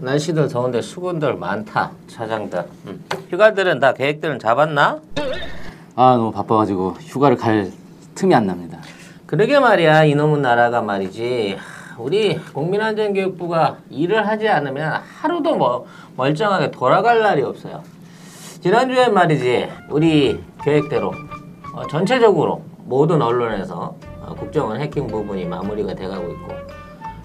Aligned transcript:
날씨도 0.00 0.48
더운데 0.48 0.80
수군들 0.80 1.34
많다 1.34 1.90
차장들 2.06 2.64
음. 2.86 3.04
휴가들은 3.30 3.80
다 3.80 3.92
계획들은 3.92 4.38
잡았나? 4.38 5.00
아 5.96 6.16
너무 6.16 6.30
바빠가지고 6.30 6.92
휴가를 7.00 7.36
갈 7.36 7.70
틈이 8.14 8.34
안 8.34 8.46
납니다. 8.46 8.78
그러게 9.26 9.58
말이야 9.58 10.04
이놈의 10.04 10.40
나라가 10.40 10.80
말이지 10.80 11.58
우리 11.98 12.38
국민안전교육부가 12.38 13.78
일을 13.90 14.26
하지 14.26 14.48
않으면 14.48 15.02
하루도 15.20 15.56
뭐 15.56 15.86
멀쩡하게 16.16 16.70
돌아갈 16.70 17.20
날이 17.20 17.42
없어요 17.42 17.82
지난주에 18.62 19.08
말이지 19.08 19.68
우리 19.90 20.42
계획대로 20.62 21.12
어, 21.74 21.86
전체적으로 21.88 22.62
모든 22.84 23.20
언론에서 23.20 23.94
어, 24.22 24.34
국정원 24.34 24.80
해킹 24.80 25.08
부분이 25.08 25.44
마무리가 25.44 25.94
돼가고 25.94 26.30
있고 26.30 26.48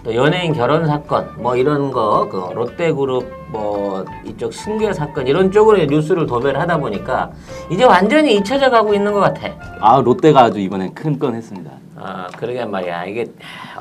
또 0.04 0.14
연예인 0.14 0.54
결혼 0.54 0.86
사건 0.86 1.30
뭐 1.38 1.56
이런 1.56 1.92
거 1.92 2.28
그 2.30 2.52
롯데그룹 2.54 3.26
뭐 3.50 4.04
이쪽 4.26 4.54
승계 4.54 4.92
사건 4.92 5.28
이런 5.28 5.52
쪽으로 5.52 5.78
뉴스를 5.86 6.26
도배를 6.26 6.60
하다 6.60 6.78
보니까 6.78 7.32
이제 7.70 7.84
완전히 7.86 8.36
잊혀져 8.36 8.70
가고 8.70 8.94
있는 8.94 9.14
것 9.14 9.20
같아. 9.20 9.50
아 9.80 10.02
롯데가 10.02 10.42
아주 10.44 10.60
이번엔 10.60 10.94
큰건 10.94 11.36
했습니다. 11.36 11.72
아 11.96 12.28
그러게 12.38 12.66
말이야 12.66 13.06
이게 13.06 13.26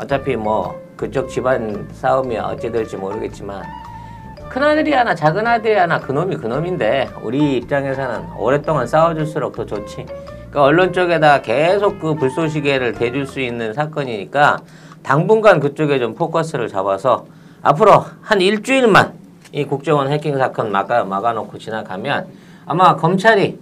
어차피 0.01 0.37
뭐 0.37 0.79
그쪽 0.97 1.29
집안 1.29 1.89
싸움이 1.93 2.37
어찌 2.39 2.71
될지 2.71 2.97
모르겠지만 2.97 3.63
큰 4.49 4.63
아들이 4.63 4.93
하나 4.93 5.15
작은 5.15 5.47
아들이 5.47 5.75
하나 5.75 5.99
그놈이 5.99 6.37
그놈인데 6.37 7.09
우리 7.23 7.57
입장에서는 7.57 8.35
오랫동안 8.39 8.87
싸워줄수록 8.87 9.57
더 9.57 9.65
좋지 9.65 10.05
그러니까 10.51 10.63
언론 10.63 10.93
쪽에다 10.93 11.41
계속 11.41 11.99
그 11.99 12.15
불쏘시개를 12.15 12.93
대줄 12.93 13.27
수 13.27 13.41
있는 13.41 13.73
사건이니까 13.73 14.59
당분간 15.03 15.61
그쪽에 15.61 15.99
좀 15.99 16.15
포커스를 16.15 16.69
잡아서 16.69 17.27
앞으로 17.63 18.05
한 18.21 18.41
일주일만 18.41 19.15
이 19.53 19.65
국정원 19.65 20.11
해킹 20.11 20.39
사건 20.39 20.73
막아, 20.73 21.05
막아놓고 21.05 21.59
지나가면 21.59 22.27
아마 22.67 22.97
검찰이 22.97 23.59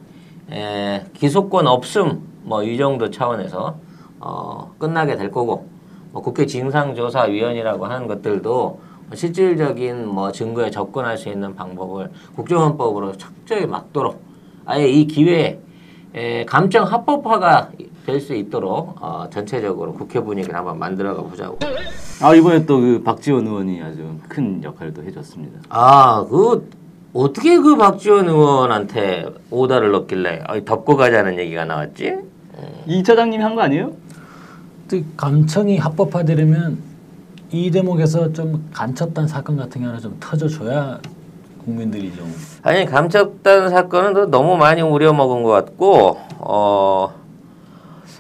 에, 0.53 1.05
기소권 1.15 1.67
없음 1.67 2.29
뭐 2.43 2.63
이 2.63 2.77
정도 2.77 3.11
차원에서 3.11 3.77
어, 4.21 4.75
끝나게 4.79 5.17
될 5.17 5.31
거고 5.31 5.69
뭐 6.13 6.23
국회 6.23 6.47
진상조사위원이라고 6.47 7.87
하는 7.87 8.07
것들도 8.07 8.81
실질적인 9.15 10.07
뭐 10.07 10.31
증거에 10.33 10.71
접근할 10.71 11.17
수 11.19 11.29
있는 11.29 11.55
방법을 11.55 12.11
국정원법으로 12.37 13.13
철저히 13.17 13.67
막도록 13.67 14.23
아예 14.65 14.87
이 14.89 15.07
기회에 15.07 15.59
에, 16.15 16.45
감정 16.45 16.85
합법화가 16.85 17.71
될 18.11 18.21
수 18.21 18.35
있도록 18.35 18.97
어, 19.01 19.27
전체적으로 19.31 19.93
국회 19.95 20.21
분위기를 20.21 20.55
한번 20.57 20.79
만들어가 20.79 21.23
보자고. 21.23 21.59
아 22.23 22.35
이번에 22.35 22.67
또 22.67 22.81
그 22.81 23.03
박지원 23.03 23.47
의원이 23.47 23.81
아주 23.83 24.17
큰 24.29 24.63
역할도 24.63 25.03
해줬습니다. 25.05 25.61
아, 25.71 26.27
그 26.29 26.69
어떻게 27.15 27.59
그 27.59 27.77
박지원 27.77 28.29
의원한테 28.29 29.27
오다를 29.51 29.91
넣길래 29.93 30.43
아니, 30.47 30.65
덮고 30.65 30.97
가자는 30.97 31.39
얘기가 31.39 31.65
나왔지? 31.65 32.17
이 32.87 33.03
차장님이 33.03 33.43
한 33.43 33.55
거 33.55 33.63
아니에요? 33.63 33.93
또 34.91 34.99
감청이 35.17 35.79
합법화되려면 35.79 36.79
이 37.53 37.71
대목에서 37.71 38.33
좀 38.33 38.69
간첩단 38.73 39.27
사건 39.29 39.57
같은 39.57 39.81
게 39.81 39.87
하나 39.87 39.99
좀 39.99 40.17
터져줘야 40.21 41.01
국민들이 41.65 42.13
좀 42.15 42.33
아니 42.63 42.85
감첩단 42.85 43.71
사건은 43.71 44.15
또 44.15 44.27
너무 44.27 44.57
많이 44.57 44.83
우려먹은 44.83 45.43
것 45.43 45.51
같고 45.51 46.19
어. 46.39 47.20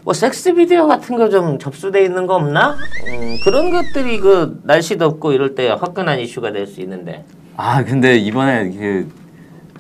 뭐 0.05 0.15
섹스 0.15 0.55
비디오 0.55 0.87
같은 0.87 1.17
거 1.17 1.29
좀 1.29 1.59
접수돼 1.59 2.05
있는 2.05 2.27
거 2.27 2.37
없나? 2.37 2.70
음, 3.06 3.37
그런 3.45 3.70
것들이 3.70 4.19
그 4.19 4.61
날씨 4.65 4.97
덥고 4.98 5.33
이럴 5.33 5.55
때 5.55 5.69
화끈한 5.69 6.19
이슈가 6.20 6.53
될 6.53 6.67
수 6.67 6.81
있는데 6.81 7.25
아 7.56 7.84
근데 7.84 8.16
이번에 8.16 8.71
그 8.71 9.09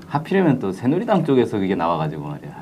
하필이면 0.06 0.58
또 0.58 0.72
새누리당 0.72 1.24
쪽에서 1.24 1.58
그게 1.58 1.74
나와가지고 1.74 2.22
말이야. 2.22 2.60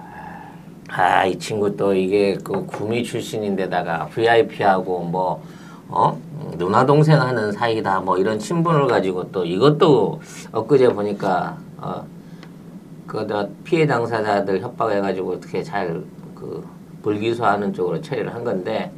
아 0.90 1.26
이 1.26 1.38
친구 1.38 1.76
또 1.76 1.92
이게 1.94 2.38
그 2.42 2.64
구미 2.64 3.02
출신인데다가 3.04 4.06
VIP하고 4.06 5.00
뭐 5.04 5.42
어? 5.88 6.18
누나 6.56 6.86
동생 6.86 7.20
하는 7.20 7.52
사이다 7.52 8.00
뭐 8.00 8.16
이런 8.18 8.38
친분을 8.38 8.86
가지고 8.86 9.30
또 9.32 9.44
이것도 9.44 10.20
엊그제 10.52 10.88
보니까 10.94 11.58
어? 11.78 12.06
그다 13.06 13.46
피해 13.64 13.86
당사자들 13.86 14.60
협박해가지고 14.60 15.32
어떻게 15.32 15.62
잘그 15.62 16.64
불기소하는 17.02 17.72
쪽으로 17.72 18.00
처리를 18.00 18.34
한 18.34 18.44
건데 18.44 18.92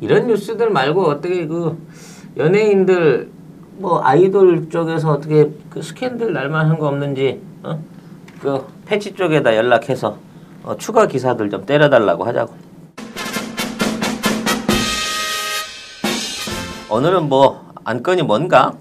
이런 0.00 0.26
뉴스들 0.26 0.70
말고 0.70 1.02
어떻게 1.04 1.46
그 1.46 1.78
연예인들 2.36 3.30
뭐 3.78 4.02
아이돌 4.02 4.68
쪽에서 4.70 5.12
어떻게 5.12 5.50
그 5.70 5.82
스캔들 5.82 6.32
날만한 6.32 6.78
거 6.78 6.88
없는지 6.88 7.40
어? 7.62 7.82
그 8.40 8.66
패치 8.86 9.14
쪽에다 9.14 9.56
연락해서 9.56 10.18
어, 10.64 10.76
추가 10.76 11.06
기사들 11.06 11.50
좀 11.50 11.66
때려달라고 11.66 12.24
하자고. 12.24 12.54
오늘은 16.90 17.28
뭐 17.28 17.72
안건이 17.84 18.22
뭔가? 18.22 18.74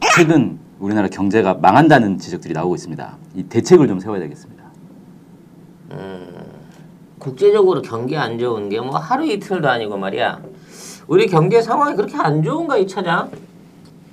최근 0.00 0.58
우리나라 0.78 1.08
경제가 1.08 1.54
망한다는 1.54 2.18
지적들이 2.18 2.54
나오고 2.54 2.76
있습니다. 2.76 3.16
이 3.34 3.42
대책을 3.42 3.88
좀 3.88 3.98
세워야 3.98 4.20
되겠습니다. 4.20 4.64
국제적으로 7.36 7.82
경기 7.82 8.16
안 8.16 8.38
좋은 8.38 8.68
게 8.68 8.76
뭐 8.80 8.96
하루 8.98 9.26
이틀도 9.26 9.68
아니고 9.68 9.96
말이야. 9.96 10.40
우리 11.08 11.26
경제 11.26 11.60
상황이 11.60 11.96
그렇게 11.96 12.16
안 12.16 12.42
좋은가 12.42 12.76
이 12.78 12.86
차장? 12.86 13.30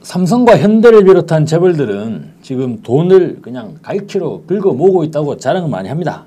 삼성과 0.01 0.57
현대를 0.57 1.03
비롯한 1.03 1.45
재벌들은 1.45 2.33
지금 2.41 2.81
돈을 2.81 3.41
그냥 3.41 3.77
갈퀴로 3.83 4.43
긁어 4.47 4.73
모으고 4.73 5.03
있다고 5.03 5.37
자랑을 5.37 5.69
많이 5.69 5.89
합니다. 5.89 6.25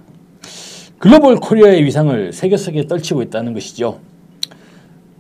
글로벌 0.98 1.36
코리아의 1.36 1.84
위상을 1.84 2.32
세계 2.32 2.56
속에 2.56 2.86
떨치고 2.86 3.22
있다는 3.22 3.52
것이죠. 3.52 3.98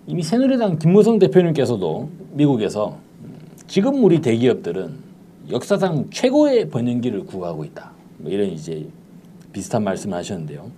이미 0.06 0.22
새누리당 0.22 0.78
김무성 0.78 1.18
대표님께서도 1.18 2.08
미국에서 2.32 2.96
지금 3.66 4.04
우리 4.04 4.20
대기업들은 4.20 4.94
역사상 5.50 6.06
최고의 6.12 6.70
번영기를 6.70 7.26
구가하고 7.26 7.64
있다. 7.64 7.90
뭐 8.18 8.30
이런 8.30 8.48
이제 8.48 8.86
비슷한 9.52 9.82
말씀을 9.84 10.16
하셨는데요. 10.16 10.70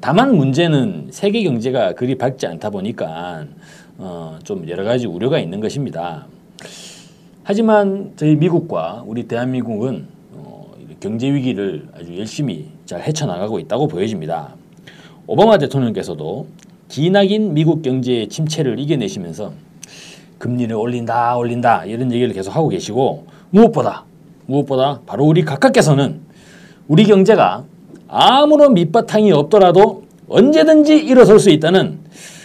다만 0.00 0.36
문제는 0.36 1.08
세계 1.10 1.42
경제가 1.42 1.92
그리 1.94 2.16
밝지 2.16 2.46
않다 2.46 2.70
보니까 2.70 3.46
어, 3.98 4.38
좀 4.42 4.68
여러 4.68 4.84
가지 4.84 5.06
우려가 5.06 5.38
있는 5.38 5.60
것입니다. 5.60 6.26
하지만 7.44 8.12
저희 8.16 8.36
미국과 8.36 9.04
우리 9.06 9.28
대한민국은 9.28 10.06
어, 10.32 10.72
경제 11.00 11.32
위기를 11.32 11.86
아주 11.94 12.18
열심히 12.18 12.68
잘 12.86 13.02
헤쳐나가고 13.02 13.58
있다고 13.60 13.88
보여집니다. 13.88 14.54
오바마 15.26 15.58
대통령께서도 15.58 16.46
기나긴 16.88 17.54
미국 17.54 17.82
경제의 17.82 18.28
침체를 18.28 18.78
이겨내시면서 18.78 19.52
금리를 20.38 20.74
올린다 20.74 21.36
올린다 21.36 21.84
이런 21.84 22.10
얘기를 22.12 22.34
계속 22.34 22.54
하고 22.54 22.68
계시고 22.68 23.26
무엇보다 23.50 24.04
무엇보다 24.46 25.00
바로 25.06 25.24
우리 25.24 25.44
각각께서는 25.44 26.20
우리 26.88 27.04
경제가 27.04 27.64
아무런 28.14 28.74
밑바탕이 28.74 29.32
없더라도 29.32 30.04
언제든지 30.28 30.98
일어설 30.98 31.38
수 31.38 31.48
있다는 31.48 31.98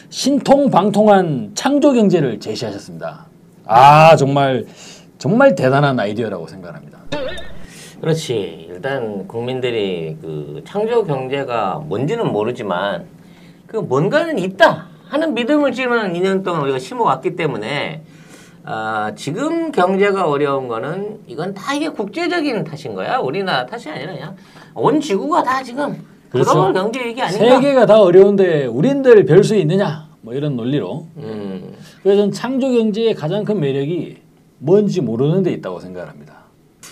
신통방통한 0.10 1.52
창조 1.56 1.92
경제를 1.92 2.40
제시하셨습니다. 2.40 3.26
아 3.66 4.16
정말 4.16 4.66
정말 5.18 5.56
대단한 5.56 6.00
아이디어라고 6.00 6.48
생각합니다. 6.48 7.00
그렇지. 8.00 8.68
일단 8.70 9.28
국민들이 9.28 10.16
그 10.22 10.64
창조 10.66 11.04
경제가 11.04 11.82
뭔지는 11.86 12.32
모르지만 12.32 13.06
그 13.66 13.76
뭔가는 13.76 14.40
있다 14.40 14.88
하는 15.10 15.34
믿음을 15.34 15.74
지금 15.74 16.14
2년 16.14 16.46
동안 16.46 16.62
우리가 16.62 16.80
심어왔기 16.80 17.36
때문에 17.36 18.04
아, 18.64 19.14
지금 19.16 19.72
경제가 19.72 20.28
어려운 20.28 20.68
거는 20.68 21.20
이건 21.28 21.54
다 21.54 21.74
이게 21.74 21.90
국제적인 21.90 22.64
탓인 22.66 22.96
거야. 22.96 23.18
우리나라 23.18 23.66
탓이 23.66 23.90
아니라 23.90 24.14
그냥 24.14 24.36
온 24.78 25.00
지구가 25.02 25.44
다 25.44 25.64
지금 25.64 25.98
그렇죠. 26.30 26.52
글로벌 26.52 26.74
경제 26.74 27.04
위기 27.06 27.22
아닌가? 27.22 27.56
세계가 27.56 27.86
다 27.86 28.00
어려운데 28.02 28.66
우린들 28.66 29.26
별 29.26 29.44
수 29.44 29.56
있느냐? 29.56 30.08
뭐 30.22 30.34
이런 30.34 30.56
논리로. 30.56 31.08
음. 31.18 31.74
그래서 32.04 32.30
창조 32.32 32.70
경제의 32.70 33.16
가장 33.16 33.44
큰 33.44 33.60
매력이 33.60 34.18
뭔지 34.60 35.02
모르는 35.02 35.44
데 35.44 35.52
있다고 35.52 35.80
생각합니다. 35.80 36.34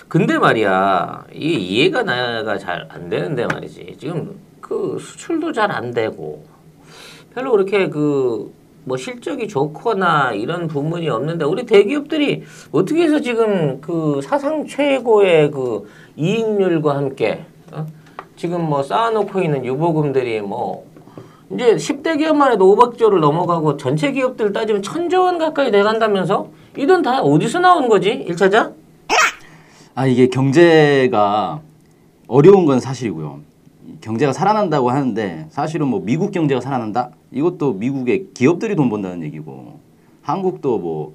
근데 0.07 0.37
말이야 0.37 1.25
이 1.33 1.53
이해가 1.53 2.03
나가 2.03 2.57
잘 2.57 2.87
안 2.89 3.09
되는데 3.09 3.45
말이지 3.45 3.95
지금 3.99 4.35
그 4.61 4.97
수출도 4.99 5.51
잘 5.51 5.71
안 5.71 5.91
되고 5.91 6.43
별로 7.33 7.51
그렇게 7.51 7.89
그 7.89 8.51
뭐 8.87 8.97
실적이 8.97 9.47
좋거나 9.47 10.33
이런 10.33 10.67
부분이 10.67 11.09
없는데 11.09 11.43
우리 11.43 11.65
대기업들이 11.65 12.43
어떻게 12.71 13.01
해서 13.01 13.19
지금 13.19 13.81
그 13.81 14.19
사상 14.21 14.67
최고의 14.67 15.49
그 15.49 15.89
이익률과 16.17 16.95
함께 16.95 17.45
어? 17.73 17.85
지금 18.35 18.61
뭐 18.69 18.83
쌓아놓고 18.83 19.41
있는 19.41 19.65
유보금들이 19.65 20.41
뭐 20.41 20.85
이제 21.51 21.75
10대 21.75 22.17
기업만 22.17 22.51
해도 22.51 22.75
500조를 22.75 23.19
넘어가고 23.19 23.77
전체 23.77 24.11
기업들 24.11 24.51
따지면 24.51 24.81
천조 24.81 25.23
원 25.23 25.37
가까이 25.37 25.71
돼간다면서 25.71 26.49
이 26.77 26.85
돈 26.87 27.01
다 27.01 27.21
어디서 27.21 27.59
나온 27.59 27.87
거지? 27.87 28.09
일차자 28.09 28.73
아 29.93 30.05
이게 30.07 30.27
경제가 30.27 31.61
어려운 32.27 32.65
건 32.65 32.79
사실이고요. 32.81 33.39
이 33.87 33.93
경제가 34.01 34.33
살아난다고 34.33 34.89
하는데 34.89 35.45
사실은 35.49 35.87
뭐 35.87 36.01
미국 36.03 36.31
경제가 36.31 36.59
살아난다? 36.59 37.11
이것도 37.31 37.73
미국의 37.73 38.27
기업들이 38.33 38.75
돈 38.75 38.89
번다는 38.89 39.23
얘기고 39.23 39.79
한국도 40.23 40.79
뭐 40.79 41.13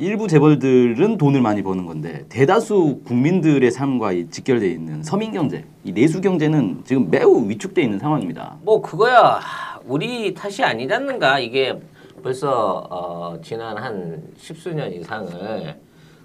일부 0.00 0.28
재벌들은 0.28 1.18
돈을 1.18 1.42
많이 1.42 1.60
버는 1.64 1.84
건데 1.84 2.24
대다수 2.28 3.00
국민들의 3.04 3.68
삶과 3.68 4.12
이 4.12 4.30
직결돼 4.30 4.68
있는 4.68 5.02
서민 5.02 5.32
경제, 5.32 5.64
이 5.82 5.90
내수 5.90 6.20
경제는 6.20 6.82
지금 6.84 7.10
매우 7.10 7.48
위축돼 7.48 7.82
있는 7.82 7.98
상황입니다. 7.98 8.58
뭐 8.62 8.80
그거야 8.80 9.40
우리 9.84 10.32
탓이 10.34 10.62
아니지 10.62 10.94
않는가 10.94 11.40
이게 11.40 11.80
벌써 12.22 12.86
어, 12.88 13.40
지난 13.42 13.76
한 13.76 14.22
십수년 14.36 14.92
이상을 14.92 15.76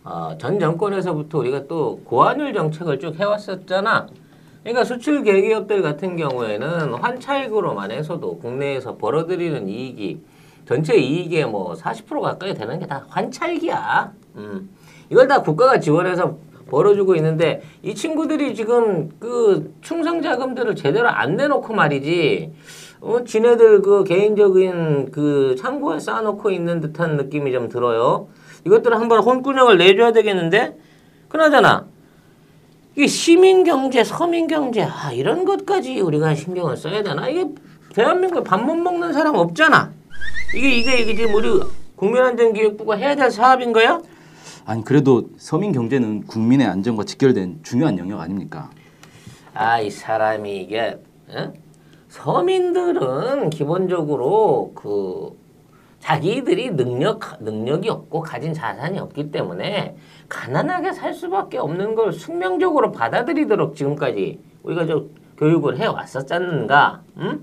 어, 0.04 0.38
전 0.38 0.60
정권에서부터 0.60 1.40
우리가 1.40 1.66
또 1.66 2.00
고환율 2.04 2.54
정책을 2.54 3.00
쭉 3.00 3.20
해왔었잖아. 3.20 4.06
그러니까 4.62 4.84
수출 4.84 5.24
대기업들 5.24 5.82
같은 5.82 6.16
경우에는 6.16 6.94
환차익으로만 6.94 7.90
해서도 7.90 8.38
국내에서 8.38 8.98
벌어들이는 8.98 9.68
이익이 9.68 10.20
전체 10.66 10.96
이익의 10.96 11.46
뭐 11.48 11.74
40% 11.76 12.22
가까이 12.22 12.54
되는 12.54 12.80
게 12.80 12.86
다 12.88 13.06
환차익이야. 13.10 14.12
음. 14.38 14.70
이걸 15.10 15.28
다 15.28 15.42
국가가 15.42 15.80
지원해서 15.80 16.38
벌어주고 16.70 17.16
있는데 17.18 17.62
이 17.84 17.94
친구들이 17.94 18.56
지금 18.56 19.10
그 19.20 19.74
충성 19.82 20.22
자금들을 20.22 20.76
제대로 20.76 21.10
안 21.10 21.36
내놓고 21.36 21.74
말이지. 21.74 22.52
어, 23.02 23.24
지네들 23.26 23.82
그 23.82 24.04
개인적인 24.06 25.12
그 25.12 25.56
창고에 25.60 26.00
쌓아놓고 26.00 26.50
있는 26.52 26.80
듯한 26.80 27.18
느낌이 27.18 27.52
좀 27.52 27.68
들어요. 27.68 28.28
이것들을 28.66 28.98
한번 28.98 29.20
혼꾸녕을 29.20 29.78
내줘야 29.78 30.14
되겠는데? 30.14 30.78
그나저나, 31.28 31.86
이게 32.96 33.08
시민 33.08 33.66
경제, 33.66 34.04
서민 34.06 34.48
경제, 34.48 34.84
아, 34.84 35.12
이런 35.12 35.44
것까지 35.44 36.00
우리가 36.00 36.34
신경을 36.34 36.78
써야 36.78 37.04
되나? 37.04 37.28
이게 37.28 37.46
대한민국에 37.94 38.44
밥 38.44 38.62
못 38.64 38.76
먹는 38.76 39.12
사람 39.12 39.36
없잖아. 39.36 39.92
이게, 40.56 40.78
이게, 40.78 40.98
이게 41.00 41.16
지금 41.16 41.34
우리 41.36 41.60
국민안전기획부가 41.96 42.96
해야 42.96 43.16
될 43.16 43.32
사업인 43.32 43.74
거야? 43.74 44.00
아니 44.66 44.84
그래도 44.84 45.30
서민 45.38 45.72
경제는 45.72 46.24
국민의 46.28 46.68
안전과 46.68 47.04
직결된 47.04 47.60
중요한 47.64 47.98
영역 47.98 48.20
아닙니까? 48.22 48.70
아, 49.54 49.80
이 49.80 49.90
사람이 49.90 50.62
이게, 50.62 50.98
어? 51.30 51.54
서민들은 52.10 53.50
기본적으로 53.50 54.72
그 54.76 55.36
자기들이 56.00 56.72
능력 56.72 57.22
능력이 57.40 57.90
없고 57.90 58.22
가진 58.22 58.54
자산이 58.54 59.00
없기 59.00 59.32
때문에 59.32 59.96
가난하게 60.30 60.94
살 60.94 61.14
수밖에 61.14 61.58
없는 61.58 61.96
걸 61.96 62.14
숙명적으로 62.14 62.92
받아들이도록 62.92 63.76
지금까지 63.76 64.40
우리가 64.64 64.86
저 64.86 65.06
교육을 65.38 65.80
해 65.80 65.88
왔었잖는가? 65.88 67.02
응? 67.20 67.42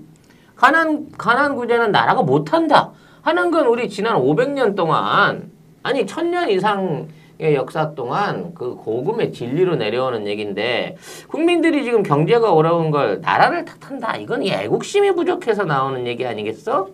가난 0.55 1.11
가난 1.17 1.55
구제는 1.55 1.91
나라가 1.91 2.21
못한다 2.21 2.91
하는 3.21 3.51
건 3.51 3.67
우리 3.67 3.89
지난 3.89 4.15
500년 4.15 4.75
동안 4.75 5.51
아니 5.83 6.05
1000년 6.05 6.49
이상의 6.49 7.55
역사 7.55 7.93
동안 7.93 8.53
그 8.53 8.75
고금의 8.75 9.33
진리로 9.33 9.75
내려오는 9.75 10.27
얘기인데 10.27 10.97
국민들이 11.27 11.83
지금 11.83 12.03
경제가 12.03 12.53
어려운 12.53 12.91
걸 12.91 13.21
나라를 13.21 13.65
탓한다 13.65 14.17
이건 14.17 14.43
이 14.43 14.51
애국심이 14.51 15.11
부족해서 15.13 15.65
나오는 15.65 16.05
얘기 16.07 16.25
아니겠어? 16.25 16.89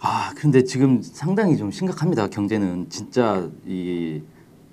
아 0.00 0.32
근데 0.36 0.64
지금 0.64 1.00
상당히 1.00 1.56
좀 1.56 1.70
심각합니다. 1.70 2.26
경제는 2.28 2.88
진짜 2.90 3.48
이 3.66 4.20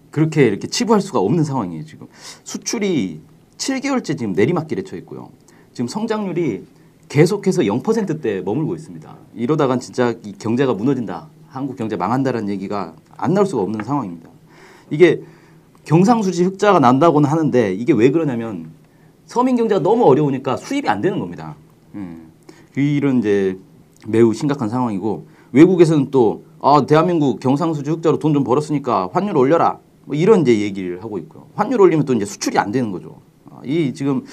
그렇게 0.09 0.47
이렇게 0.47 0.67
치부할 0.67 1.01
수가 1.01 1.19
없는 1.19 1.43
상황이에요. 1.43 1.85
지금 1.85 2.07
수출이 2.43 3.21
7개월째 3.57 4.17
지금 4.17 4.33
내리막길에 4.33 4.81
처 4.83 4.95
있고요. 4.97 5.29
지금 5.71 5.87
성장률이 5.87 6.65
계속해서 7.09 7.63
0%대 7.63 8.41
머물고 8.41 8.75
있습니다. 8.75 9.15
이러다간 9.35 9.79
진짜 9.79 10.13
이 10.23 10.31
경제가 10.37 10.73
무너진다. 10.75 11.27
한국 11.47 11.75
경제 11.75 11.95
망한다라는 11.95 12.49
얘기가 12.49 12.93
안 13.17 13.33
나올 13.33 13.47
수가 13.47 13.63
없는 13.63 13.83
상황입니다. 13.83 14.29
이게 14.91 15.21
경상수지 15.85 16.43
흑자가 16.43 16.79
난다고는 16.79 17.27
하는데 17.27 17.73
이게 17.73 17.93
왜 17.93 18.11
그러냐면 18.11 18.69
서민 19.25 19.55
경제가 19.55 19.81
너무 19.81 20.05
어려우니까 20.05 20.57
수입이 20.57 20.87
안 20.87 21.01
되는 21.01 21.19
겁니다. 21.19 21.55
음. 21.95 22.31
이런 22.75 23.17
이제 23.19 23.57
매우 24.07 24.33
심각한 24.33 24.69
상황이고 24.69 25.25
외국에서는 25.51 26.11
또 26.11 26.43
아, 26.61 26.85
대한민국 26.85 27.39
경상수지 27.39 27.89
흑자로 27.89 28.19
돈 28.19 28.33
좀 28.33 28.43
벌었으니까 28.43 29.09
환율 29.11 29.35
올려라. 29.35 29.79
뭐 30.05 30.15
이런 30.15 30.41
이제 30.41 30.59
얘기를 30.59 31.01
하고 31.03 31.17
있고요. 31.17 31.47
환율 31.55 31.81
올리면 31.81 32.05
또 32.05 32.13
이제 32.13 32.25
수출이 32.25 32.59
안 32.59 32.71
되는 32.71 32.91
거죠. 32.91 33.17
아, 33.49 33.61
이 33.65 33.93
지금 33.95 34.23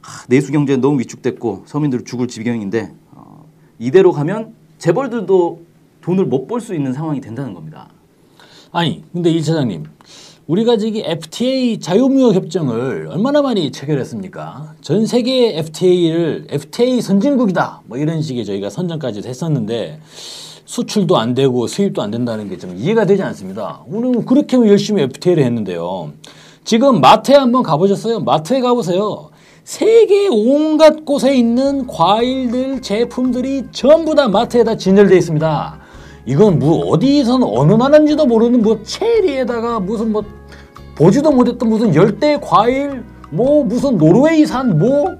하, 0.00 0.24
내수 0.28 0.52
경제 0.52 0.76
너무 0.76 0.98
위축됐고 1.00 1.64
서민들 1.66 2.04
죽을 2.04 2.28
지경인데 2.28 2.92
어, 3.12 3.44
이대로 3.78 4.12
가면 4.12 4.54
재벌들도 4.78 5.60
돈을 6.02 6.24
못 6.24 6.46
벌 6.46 6.60
수 6.60 6.74
있는 6.74 6.92
상황이 6.92 7.20
된다는 7.20 7.52
겁니다. 7.54 7.88
아니, 8.72 9.02
근데 9.12 9.30
이 9.30 9.42
차장님, 9.42 9.84
우리가 10.46 10.78
저기 10.78 11.02
FTA 11.04 11.78
자유무역 11.78 12.34
협정을 12.34 13.08
얼마나 13.10 13.42
많이 13.42 13.70
체결했습니까? 13.70 14.74
전 14.80 15.06
세계 15.06 15.58
FTA를 15.58 16.46
FTA 16.48 17.00
선진국이다. 17.02 17.82
뭐 17.86 17.98
이런 17.98 18.22
식의 18.22 18.44
저희가 18.44 18.70
선정까지 18.70 19.22
했었는데 19.26 20.00
수출도 20.64 21.18
안 21.18 21.34
되고 21.34 21.66
수입도 21.66 22.00
안 22.00 22.10
된다는 22.10 22.48
게 22.48 22.56
좀 22.56 22.76
이해가 22.76 23.04
되지 23.04 23.22
않습니다. 23.22 23.82
우리는 23.86 24.24
그렇게 24.24 24.56
열심히 24.56 25.02
FTA를 25.02 25.44
했는데요. 25.44 26.12
지금 26.64 27.00
마트에 27.00 27.34
한번 27.34 27.62
가보셨어요? 27.62 28.20
마트에 28.20 28.60
가보세요. 28.60 29.29
세계 29.64 30.28
온갖 30.30 31.04
곳에 31.04 31.34
있는 31.34 31.86
과일들, 31.86 32.80
제품들이 32.82 33.64
전부 33.70 34.14
다 34.14 34.28
마트에다 34.28 34.76
진열되어 34.76 35.16
있습니다. 35.18 35.78
이건 36.26 36.58
뭐 36.58 36.86
어디선 36.88 37.42
어느 37.42 37.72
나라인지도 37.74 38.26
모르는 38.26 38.62
뭐 38.62 38.82
체리에다가 38.82 39.80
무슨 39.80 40.12
뭐 40.12 40.24
보지도 40.94 41.30
못했던 41.30 41.68
무슨 41.68 41.94
열대 41.94 42.40
과일 42.42 43.02
뭐 43.30 43.64
무슨 43.64 43.96
노르웨이산 43.96 44.78
뭐 44.78 45.14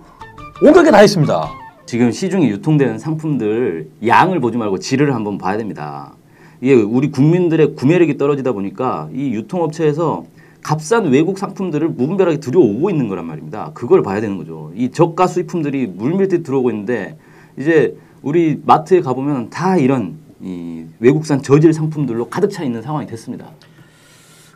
온갖 0.63 0.83
게 0.83 0.91
다 0.91 1.03
있습니다. 1.03 1.51
지금 1.87 2.13
시중에 2.13 2.49
유통되는 2.49 2.99
상품들 2.99 3.89
양을 4.07 4.41
보지 4.41 4.59
말고 4.59 4.79
질을 4.79 5.15
한번 5.15 5.39
봐야 5.39 5.57
됩니다. 5.57 6.15
이게 6.61 6.75
우리 6.75 7.11
국민들의 7.11 7.75
구매력이 7.75 8.19
떨어지다 8.19 8.53
보니까 8.53 9.09
이 9.15 9.31
유통업체에서 9.31 10.25
값싼 10.63 11.07
외국 11.07 11.39
상품들을 11.39 11.89
무분별하게 11.89 12.41
들여오고 12.41 12.91
있는 12.91 13.09
거란 13.09 13.27
말입니다. 13.27 13.73
그걸 13.75 14.03
봐야 14.03 14.21
되는 14.21 14.37
거죠. 14.37 14.73
이 14.75 14.91
저가 14.91 15.27
수입품들이 15.27 15.87
물밀듯 15.87 16.43
들어오고 16.43 16.71
있는데 16.71 17.17
이제 17.59 17.97
우리 18.23 18.61
마트에 18.65 19.01
가보면 19.01 19.51
다 19.51 19.77
이런 19.77 20.19
이 20.41 20.85
외국산 21.01 21.43
저질 21.43 21.73
상품들로 21.73 22.29
가득 22.29 22.51
차 22.51 22.65
있는 22.65 22.83
상황이 22.83 23.07
됐습니다. 23.07 23.47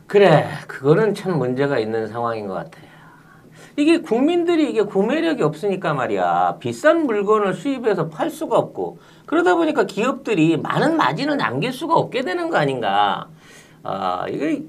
그래, 0.06 0.46
그거는 0.66 1.14
참 1.14 1.38
문제가 1.38 1.78
있는 1.78 2.08
상황인 2.08 2.46
것 2.46 2.54
같아요. 2.54 2.84
이게 3.76 3.98
국민들이 4.00 4.70
이게 4.70 4.82
구매력이 4.82 5.42
없으니까 5.42 5.94
말이야. 5.94 6.58
비싼 6.60 7.06
물건을 7.06 7.54
수입해서 7.54 8.08
팔 8.08 8.30
수가 8.30 8.56
없고 8.56 8.98
그러다 9.26 9.56
보니까 9.56 9.84
기업들이 9.84 10.56
많은 10.56 10.96
마진을 10.96 11.36
남길 11.38 11.72
수가 11.72 11.94
없게 11.94 12.22
되는 12.22 12.50
거 12.50 12.56
아닌가. 12.56 13.26
아, 13.84 14.26
이게 14.28 14.64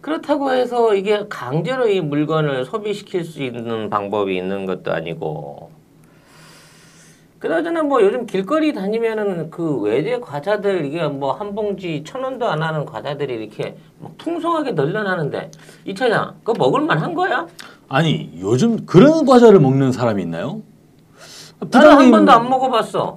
그렇다고 0.00 0.52
해서 0.52 0.94
이게 0.94 1.24
강제로 1.28 1.88
이 1.88 2.00
물건을 2.00 2.64
소비시킬 2.66 3.24
수 3.24 3.42
있는 3.42 3.90
방법이 3.90 4.36
있는 4.36 4.66
것도 4.66 4.92
아니고. 4.92 5.70
그나저나 7.38 7.82
뭐 7.84 8.02
요즘 8.02 8.26
길거리 8.26 8.72
다니면은 8.72 9.48
그 9.50 9.78
외제 9.80 10.18
과자들 10.18 10.84
이게 10.84 11.06
뭐 11.06 11.32
한 11.32 11.54
봉지 11.54 12.02
천 12.04 12.24
원도 12.24 12.46
안 12.48 12.62
하는 12.62 12.84
과자들이 12.84 13.34
이렇게 13.34 13.76
막 14.00 14.18
풍성하게 14.18 14.72
널려나는데 14.72 15.50
이 15.84 15.94
차장 15.94 16.34
그거 16.42 16.54
먹을만 16.58 16.98
한 16.98 17.14
거야? 17.14 17.46
아니 17.88 18.30
요즘 18.40 18.84
그런 18.86 19.24
과자를 19.24 19.60
먹는 19.60 19.92
사람이 19.92 20.22
있나요? 20.22 20.62
나는 21.70 21.90
한 21.92 22.10
번도 22.10 22.32
안 22.32 22.48
먹어봤어. 22.50 23.16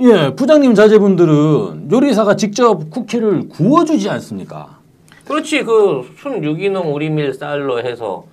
예, 0.00 0.34
부장님 0.34 0.74
자제분들은 0.74 1.88
요리사가 1.92 2.34
직접 2.36 2.90
쿠키를 2.90 3.48
구워주지 3.48 4.08
않습니까? 4.10 4.78
그렇지 5.26 5.62
그 5.62 6.02
순 6.20 6.42
유기농 6.42 6.92
우리밀 6.92 7.32
쌀로 7.34 7.78
해서 7.80 8.24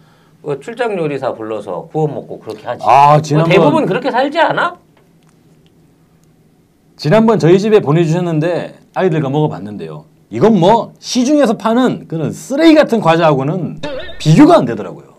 그 0.41 0.59
출장 0.59 0.97
요리사 0.97 1.33
불러서 1.33 1.87
구워 1.91 2.07
먹고 2.07 2.39
그렇게 2.39 2.65
하지. 2.65 2.83
아, 2.87 3.11
뭐 3.13 3.21
지난번- 3.21 3.51
대부분 3.51 3.85
그렇게 3.85 4.09
살지 4.09 4.39
않아? 4.39 4.77
지난번 6.95 7.39
저희 7.39 7.59
집에 7.59 7.79
보내주셨는데 7.79 8.79
아이들과 8.95 9.29
먹어봤는데요. 9.29 10.05
이건 10.31 10.59
뭐 10.59 10.93
시중에서 10.99 11.57
파는 11.57 12.07
그런 12.07 12.31
쓰레기 12.31 12.75
같은 12.75 12.99
과자하고는 12.99 13.81
비교가 14.19 14.57
안 14.57 14.65
되더라고요. 14.65 15.09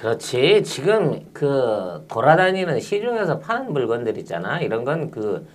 그렇지 0.00 0.62
지금 0.64 1.20
그 1.32 2.04
돌아다니는 2.08 2.80
시중에서 2.80 3.38
파는 3.38 3.72
물건들 3.72 4.18
있잖아 4.18 4.60
이런 4.60 4.84
건 4.84 5.10
그 5.10 5.46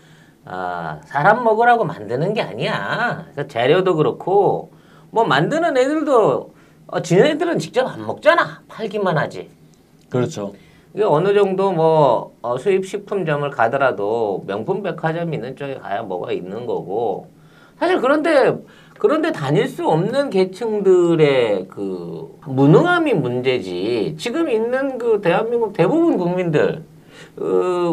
아, 0.52 1.00
사람 1.06 1.44
먹으라고 1.44 1.86
만드는 1.86 2.34
게 2.34 2.42
아니야 2.42 3.28
그 3.36 3.48
재료도 3.48 3.96
그렇고 3.96 4.72
뭐 5.12 5.24
만드는 5.24 5.78
애들도 5.78 6.54
어, 6.88 7.02
지네들은 7.02 7.60
직접 7.60 7.86
안 7.86 8.06
먹잖아. 8.06 8.64
팔기만 8.68 9.16
하지. 9.16 9.48
그렇죠. 10.10 10.54
이게 10.96 11.04
어느 11.04 11.36
정도 11.36 11.72
뭐 11.72 12.34
어, 12.42 12.58
수입 12.58 12.88
식품점을 12.88 13.48
가더라도 13.52 14.44
명품 14.48 14.82
백화점 14.82 15.34
있는 15.36 15.56
쪽에 15.56 15.76
가야 15.76 16.02
뭐가 16.02 16.32
있는 16.32 16.66
거고 16.66 17.28
사실 17.78 18.02
그런데 18.02 18.58
그런데 18.98 19.32
다닐 19.32 19.68
수 19.68 19.88
없는 19.88 20.32
계층들의 20.32 21.68
그 21.70 22.40
무능함이 22.48 23.14
문제지 23.14 24.16
지금 24.18 24.50
있는 24.50 24.98
그 24.98 25.22
대한민국 25.22 25.74
대부분 25.74 26.18
국민들 26.18 26.84
어, 27.38 27.44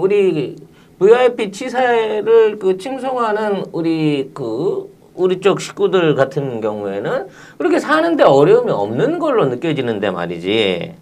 우리 0.01 0.57
VIP 0.99 1.51
치사를 1.53 2.59
그 2.59 2.79
칭송하는 2.79 3.67
우리 3.73 4.31
그 4.33 4.95
우리 5.15 5.41
쪽 5.41 5.61
식구들 5.61 6.15
같은 6.15 6.61
경우에는 6.61 7.27
그렇게 7.59 7.79
사는데 7.79 8.23
어려움이 8.25 8.71
없는 8.71 9.19
걸로 9.19 9.47
느껴지는데 9.47 10.11
말이지. 10.11 10.95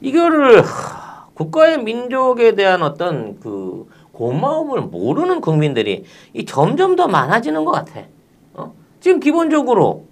이거를 0.00 0.62
하, 0.62 1.26
국가의 1.34 1.82
민족에 1.82 2.54
대한 2.54 2.82
어떤 2.82 3.38
그 3.40 3.86
고마움을 4.12 4.82
모르는 4.82 5.40
국민들이 5.40 6.04
이 6.32 6.44
점점 6.44 6.96
더 6.96 7.06
많아지는 7.08 7.64
것 7.64 7.72
같아. 7.72 8.00
어? 8.54 8.72
지금 9.00 9.20
기본적으로 9.20 10.04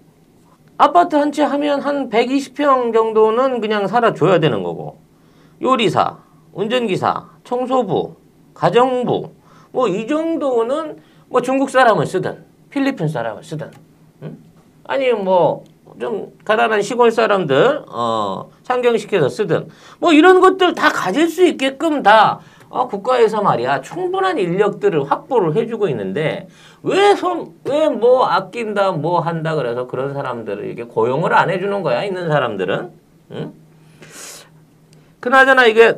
아파트 0.77 1.15
한 1.15 1.31
채 1.31 1.41
하면 1.43 1.81
한 1.81 2.09
120평 2.09 2.93
정도는 2.93 3.61
그냥 3.61 3.87
살아줘야 3.87 4.39
되는 4.39 4.61
거고 4.61 4.97
요리사, 5.61 6.17
운전기사, 6.53 7.25
청소부, 7.43 8.15
가정부 8.55 9.29
뭐 9.71 9.87
이 9.87 10.07
정도는 10.07 10.97
뭐 11.27 11.41
중국 11.41 11.69
사람을 11.69 12.05
쓰든 12.07 12.43
필리핀 12.69 13.07
사람을 13.07 13.43
쓰든 13.43 13.69
응? 14.23 14.37
아니면 14.85 15.23
뭐좀 15.25 16.33
가난한 16.45 16.81
시골 16.81 17.11
사람들 17.11 17.83
어 17.89 18.49
상경시켜서 18.63 19.29
쓰든 19.29 19.67
뭐 19.99 20.13
이런 20.13 20.39
것들 20.39 20.73
다 20.73 20.89
가질 20.89 21.27
수 21.27 21.45
있게끔 21.45 22.03
다 22.03 22.39
어, 22.69 22.87
국가에서 22.87 23.41
말이야 23.41 23.81
충분한 23.81 24.37
인력들을 24.37 25.09
확보를 25.09 25.55
해주고 25.55 25.87
있는데 25.89 26.47
왜왜 26.83 27.89
뭐 27.89 28.25
아낀다 28.25 28.91
뭐 28.91 29.19
한다 29.19 29.55
그래서 29.55 29.87
그런 29.87 30.13
사람들을 30.13 30.69
이게 30.69 30.83
고용을 30.83 31.33
안 31.33 31.49
해주는 31.49 31.83
거야 31.83 32.03
있는 32.03 32.27
사람들은 32.27 32.91
응? 33.31 33.53
그나저나 35.19 35.65
이게 35.65 35.95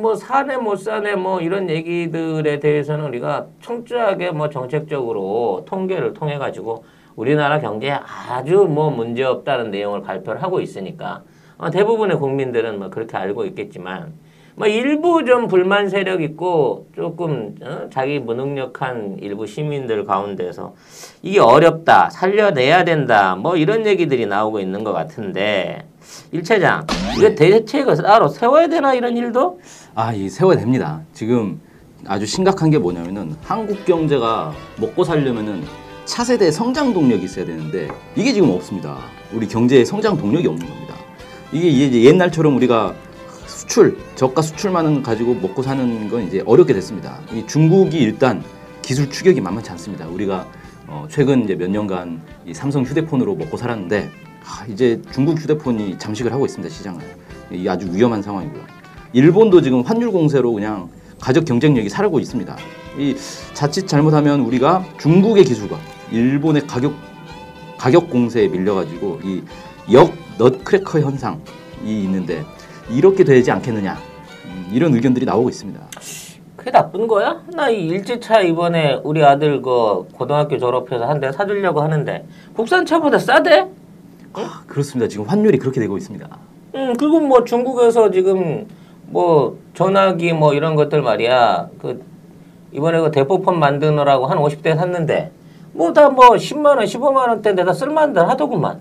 뭐 0.00 0.14
사네 0.14 0.56
못 0.56 0.76
사네 0.76 1.16
뭐 1.16 1.42
이런 1.42 1.68
얘기들에 1.68 2.60
대해서는 2.60 3.04
우리가 3.04 3.46
철저하게 3.60 4.30
뭐 4.30 4.48
정책적으로 4.48 5.64
통계를 5.66 6.14
통해 6.14 6.38
가지고 6.38 6.84
우리나라 7.14 7.60
경제에 7.60 7.90
아주 7.90 8.66
뭐 8.70 8.88
문제 8.88 9.22
없다는 9.22 9.70
내용을 9.70 10.00
발표를 10.00 10.42
하고 10.42 10.60
있으니까 10.60 11.24
어, 11.58 11.68
대부분의 11.70 12.16
국민들은 12.16 12.78
뭐 12.78 12.88
그렇게 12.88 13.18
알고 13.18 13.44
있겠지만 13.44 14.14
뭐 14.54 14.66
일부 14.66 15.26
좀 15.26 15.46
불만 15.46 15.90
세력 15.90 16.22
있고 16.22 16.86
조금 16.94 17.54
어, 17.62 17.90
자기 17.90 18.18
무능력한 18.18 19.18
일부 19.20 19.46
시민들 19.46 20.06
가운데서 20.06 20.74
이게 21.20 21.38
어렵다 21.38 22.08
살려내야 22.08 22.84
된다 22.84 23.36
뭐 23.36 23.56
이런 23.56 23.84
얘기들이 23.84 24.24
나오고 24.24 24.58
있는 24.58 24.84
것 24.84 24.94
같은데 24.94 25.84
일차장 26.32 26.86
이거 27.18 27.34
대책을 27.34 27.96
따로 27.96 28.28
세워야 28.28 28.68
되나 28.68 28.94
이런 28.94 29.16
일도 29.16 29.60
아, 29.94 30.12
이 30.12 30.28
세워야 30.28 30.58
됩니다. 30.58 31.02
지금 31.12 31.60
아주 32.06 32.26
심각한 32.26 32.70
게 32.70 32.78
뭐냐면은 32.78 33.36
한국 33.42 33.84
경제가 33.84 34.52
먹고 34.78 35.04
살려면은 35.04 35.64
차세대 36.04 36.50
성장 36.50 36.92
동력이 36.92 37.24
있어야 37.24 37.44
되는데 37.44 37.88
이게 38.16 38.32
지금 38.32 38.50
없습니다. 38.50 38.98
우리 39.32 39.46
경제에 39.46 39.84
성장 39.84 40.16
동력이 40.16 40.46
없는 40.48 40.66
겁니다. 40.66 40.94
이게 41.52 41.68
이제 41.68 42.02
옛날처럼 42.02 42.56
우리가 42.56 42.94
수출, 43.46 43.98
저가 44.16 44.42
수출만 44.42 45.02
가지고 45.02 45.34
먹고 45.34 45.62
사는 45.62 46.08
건 46.08 46.26
이제 46.26 46.42
어렵게 46.44 46.72
됐습니다. 46.74 47.20
이 47.32 47.46
중국이 47.46 47.98
일단 47.98 48.42
기술 48.82 49.08
추격이 49.10 49.40
만만치 49.40 49.70
않습니다. 49.70 50.06
우리가 50.08 50.46
어, 50.88 51.06
최근 51.08 51.44
이제 51.44 51.54
몇 51.54 51.70
년간 51.70 52.20
이 52.46 52.52
삼성 52.52 52.82
휴대폰으로 52.82 53.36
먹고 53.36 53.56
살았는데 53.56 54.10
아, 54.44 54.64
이제 54.68 55.00
중국 55.12 55.38
휴대폰이 55.38 55.98
잠식을 55.98 56.32
하고 56.32 56.44
있습니다 56.46 56.72
시장을. 56.74 57.00
이 57.52 57.68
아주 57.68 57.88
위험한 57.92 58.22
상황이고요. 58.22 58.62
일본도 59.12 59.60
지금 59.62 59.82
환율 59.82 60.10
공세로 60.10 60.52
그냥 60.52 60.88
가격 61.20 61.44
경쟁력이 61.44 61.88
사라고 61.88 62.18
있습니다. 62.18 62.56
이 62.98 63.14
자칫 63.54 63.86
잘못하면 63.86 64.40
우리가 64.40 64.84
중국의 64.98 65.44
기술과 65.44 65.78
일본의 66.10 66.66
가격 66.66 66.94
가격 67.78 68.10
공세에 68.10 68.48
밀려가지고 68.48 69.20
이 69.24 69.42
역 69.90 70.12
넛크래커 70.38 71.00
현상이 71.00 71.40
있는데 72.04 72.44
이렇게 72.88 73.24
되지 73.24 73.50
않겠느냐 73.50 73.98
음, 74.46 74.68
이런 74.72 74.94
의견들이 74.94 75.26
나오고 75.26 75.48
있습니다. 75.50 75.80
그게 76.56 76.70
나쁜 76.70 77.08
거야? 77.08 77.42
나 77.52 77.68
이 77.68 77.88
일제차 77.88 78.42
이번에 78.42 79.00
우리 79.02 79.24
아들 79.24 79.60
그 79.60 80.06
고등학교 80.12 80.56
졸업해서 80.58 81.06
한 81.06 81.18
대 81.18 81.32
사주려고 81.32 81.82
하는데 81.82 82.24
국산차보다 82.54 83.18
싸대? 83.18 83.66
아, 84.34 84.62
그렇습니다. 84.66 85.08
지금 85.08 85.26
환율이 85.26 85.58
그렇게 85.58 85.80
되고 85.80 85.96
있습니다. 85.96 86.26
음 86.74 86.94
그리고 86.98 87.20
뭐 87.20 87.44
중국에서 87.44 88.10
지금 88.10 88.66
뭐 89.06 89.58
전화기 89.74 90.32
뭐 90.32 90.54
이런 90.54 90.74
것들 90.74 91.02
말이야 91.02 91.68
그 91.80 92.02
이번에 92.72 93.00
그 93.00 93.10
대포폰 93.10 93.58
만드느라고 93.58 94.26
한 94.26 94.38
50대 94.38 94.74
샀는데 94.76 95.30
뭐다뭐 95.74 96.36
10만 96.36 96.66
원, 96.66 96.78
15만 96.80 97.28
원대인데 97.28 97.64
다 97.64 97.72
쓸만들 97.72 98.28
하더구만. 98.28 98.80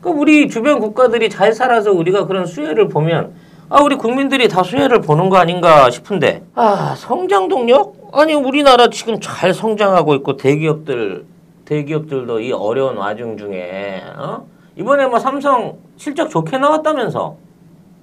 그 0.00 0.10
우리 0.10 0.48
주변 0.48 0.78
국가들이 0.80 1.30
잘 1.30 1.52
살아서 1.52 1.92
우리가 1.92 2.26
그런 2.26 2.46
수혜를 2.46 2.88
보면 2.88 3.32
아 3.68 3.80
우리 3.82 3.96
국민들이 3.96 4.48
다 4.48 4.62
수혜를 4.62 5.00
보는 5.00 5.28
거 5.28 5.36
아닌가 5.36 5.90
싶은데 5.90 6.42
아 6.54 6.94
성장 6.96 7.48
동력? 7.48 8.10
아니 8.12 8.34
우리나라 8.34 8.88
지금 8.88 9.20
잘 9.20 9.52
성장하고 9.52 10.14
있고 10.16 10.36
대기업들 10.36 11.24
대기업들도 11.64 12.40
이 12.40 12.52
어려운 12.52 12.96
와중 12.96 13.36
중에 13.36 14.02
어? 14.16 14.46
이번에 14.76 15.06
뭐 15.06 15.18
삼성 15.18 15.78
실적 15.96 16.28
좋게 16.28 16.58
나왔다면서 16.58 17.36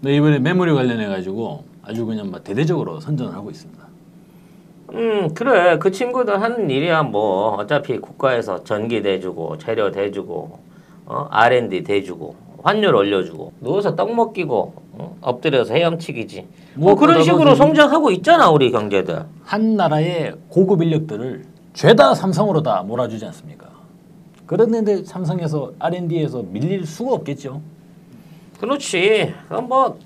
네, 0.01 0.15
이번에 0.15 0.39
메모리 0.39 0.73
관련해 0.73 1.07
가지고 1.07 1.63
아주 1.83 2.05
그냥 2.05 2.31
막 2.31 2.43
대대적으로 2.43 2.99
선전을 2.99 3.33
하고 3.33 3.49
있습니다. 3.51 3.83
음 4.93 5.33
그래 5.33 5.77
그 5.79 5.91
친구들 5.91 6.41
하는 6.41 6.69
일이야 6.69 7.03
뭐 7.03 7.55
어차피 7.55 7.97
국가에서 7.99 8.63
전기 8.63 9.01
대주고 9.01 9.57
재료 9.57 9.91
대주고 9.91 10.59
어 11.05 11.27
R&D 11.31 11.83
대주고 11.83 12.35
환율 12.63 12.95
올려주고 12.95 13.53
누워서 13.61 13.95
떡 13.95 14.13
먹기고 14.13 14.73
어? 14.93 15.17
엎드려서 15.21 15.73
헤엄치기지 15.73 16.47
뭐뭐 16.75 16.95
그런 16.95 17.23
식으로 17.23 17.51
보니- 17.51 17.55
성장하고 17.57 18.11
있잖아 18.11 18.49
우리 18.49 18.71
경제들 18.71 19.25
한 19.43 19.75
나라의 19.75 20.35
고급 20.49 20.81
인력들을 20.83 21.43
죄다 21.73 22.13
삼성으로 22.13 22.61
다 22.61 22.83
몰아주지 22.83 23.25
않습니까? 23.25 23.67
그런데 24.57 25.03
삼성에서 25.03 25.71
R&D에서 25.79 26.43
밀릴 26.43 26.85
수가 26.85 27.13
없겠죠. 27.13 27.59
그렇지 28.59 29.33
그럼 29.49 29.67
뭐 29.67 29.97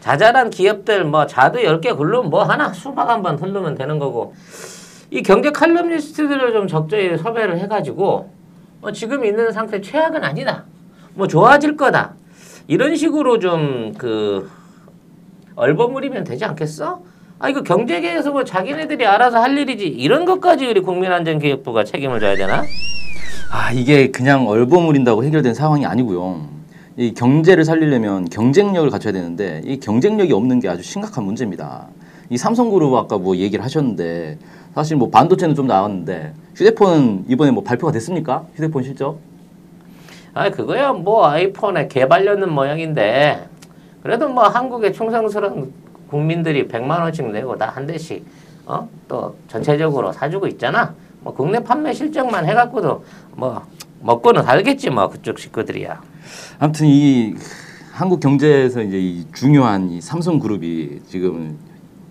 자잘한 0.00 0.50
기업들 0.50 1.04
뭐 1.04 1.26
자두 1.26 1.58
10개 1.58 1.96
굴르면 1.96 2.30
뭐 2.30 2.44
하나 2.44 2.72
수박 2.72 3.08
한 3.08 3.22
번 3.22 3.36
흐르면 3.36 3.74
되는 3.74 3.98
거고 3.98 4.34
이 5.10 5.22
경제 5.22 5.50
칼럼니스트들을 5.50 6.52
좀 6.52 6.68
적절히 6.68 7.18
섭외를 7.18 7.58
해가지고 7.58 8.30
뭐 8.80 8.92
지금 8.92 9.24
있는 9.24 9.50
상태 9.50 9.80
최악은 9.80 10.22
아니다 10.22 10.64
뭐 11.14 11.26
좋아질 11.26 11.76
거다 11.76 12.14
이런 12.68 12.94
식으로 12.94 13.40
좀 13.40 13.94
그 13.98 14.48
얼버무리면 15.56 16.22
되지 16.22 16.44
않겠어? 16.44 17.02
아 17.40 17.48
이거 17.48 17.62
경제계에서 17.64 18.30
뭐 18.30 18.44
자기네들이 18.44 19.04
알아서 19.04 19.40
할 19.42 19.58
일이지 19.58 19.88
이런 19.88 20.24
것까지 20.24 20.66
우리 20.66 20.80
국민안전기획부가 20.82 21.82
책임을 21.82 22.20
져야 22.20 22.36
되나? 22.36 22.62
아 23.50 23.72
이게 23.72 24.10
그냥 24.10 24.46
얼버무린다고 24.48 25.24
해결된 25.24 25.54
상황이 25.54 25.86
아니고요. 25.86 26.46
이 26.96 27.14
경제를 27.14 27.64
살리려면 27.64 28.28
경쟁력을 28.28 28.88
갖춰야 28.90 29.12
되는데 29.12 29.62
이 29.64 29.78
경쟁력이 29.80 30.32
없는 30.32 30.60
게 30.60 30.68
아주 30.68 30.82
심각한 30.82 31.24
문제입니다. 31.24 31.86
이 32.28 32.36
삼성그룹 32.36 32.94
아까 32.94 33.16
뭐 33.18 33.36
얘기를 33.36 33.64
하셨는데 33.64 34.38
사실 34.74 34.96
뭐 34.96 35.08
반도체는 35.08 35.54
좀 35.54 35.66
나왔는데 35.66 36.34
휴대폰은 36.56 37.24
이번에 37.28 37.50
뭐 37.52 37.62
발표가 37.62 37.92
됐습니까? 37.92 38.44
휴대폰 38.54 38.82
실적? 38.82 39.18
아 40.34 40.50
그거야 40.50 40.92
뭐 40.92 41.26
아이폰의 41.26 41.88
개발려는 41.88 42.52
모양인데 42.52 43.48
그래도 44.02 44.28
뭐 44.28 44.44
한국의 44.44 44.92
충성스러운 44.92 45.72
국민들이 46.08 46.68
100만 46.68 47.00
원씩 47.00 47.30
내고 47.30 47.56
다 47.56 47.68
한 47.68 47.86
대씩 47.86 48.24
어 48.66 48.86
또 49.08 49.34
전체적으로 49.48 50.12
사주고 50.12 50.46
있잖아. 50.48 50.94
뭐 51.20 51.34
국내 51.34 51.60
판매 51.62 51.92
실적만 51.92 52.46
해갖고도 52.46 53.04
뭐 53.34 53.62
먹고는 54.00 54.42
살겠지 54.42 54.90
뭐 54.90 55.08
그쪽 55.08 55.38
식구들이야. 55.38 56.00
아무튼 56.58 56.86
이 56.86 57.34
한국 57.92 58.20
경제에서 58.20 58.82
이제 58.82 58.98
이 58.98 59.26
중요한 59.32 59.90
이 59.90 60.00
삼성그룹이 60.00 61.00
지금 61.08 61.58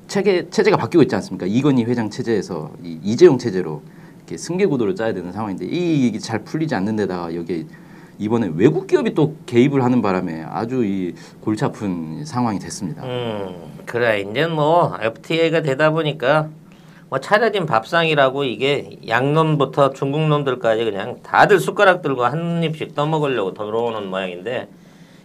체계 0.07 0.49
체제가 0.49 0.77
바뀌고 0.77 1.03
있지 1.03 1.15
않습니까? 1.15 1.45
이건희 1.45 1.85
회장 1.85 2.09
체제에서 2.09 2.71
이 2.83 2.99
이재용 3.03 3.37
체제로 3.37 3.81
이렇게 4.17 4.37
승계 4.37 4.65
구도를 4.65 4.95
짜야 4.95 5.13
되는 5.13 5.31
상황인데 5.31 5.65
이 5.65 6.07
이게 6.07 6.19
잘 6.19 6.43
풀리지 6.43 6.75
않는 6.75 6.97
데다가 6.97 7.33
여기 7.35 7.65
이번에 8.19 8.51
외국 8.55 8.87
기업이 8.87 9.13
또 9.13 9.35
개입을 9.45 9.83
하는 9.83 10.01
바람에 10.01 10.43
아주 10.49 10.83
이 10.83 11.13
골치 11.41 11.63
아픈 11.63 12.25
상황이 12.25 12.59
됐습니다. 12.59 13.03
음, 13.05 13.55
그래 13.85 14.21
이제 14.21 14.47
뭐 14.47 14.97
FTA가 14.99 15.61
되다 15.61 15.91
보니까 15.91 16.49
뭐 17.09 17.19
차려진 17.19 17.65
밥상이라고 17.65 18.43
이게 18.43 18.97
양놈부터 19.07 19.93
중국놈들까지 19.93 20.83
그냥 20.83 21.21
다들 21.23 21.59
숟가락 21.59 22.01
들고 22.01 22.25
한 22.25 22.61
입씩 22.63 22.95
떠먹으려고 22.95 23.53
들어오는 23.53 24.09
모양인데 24.09 24.67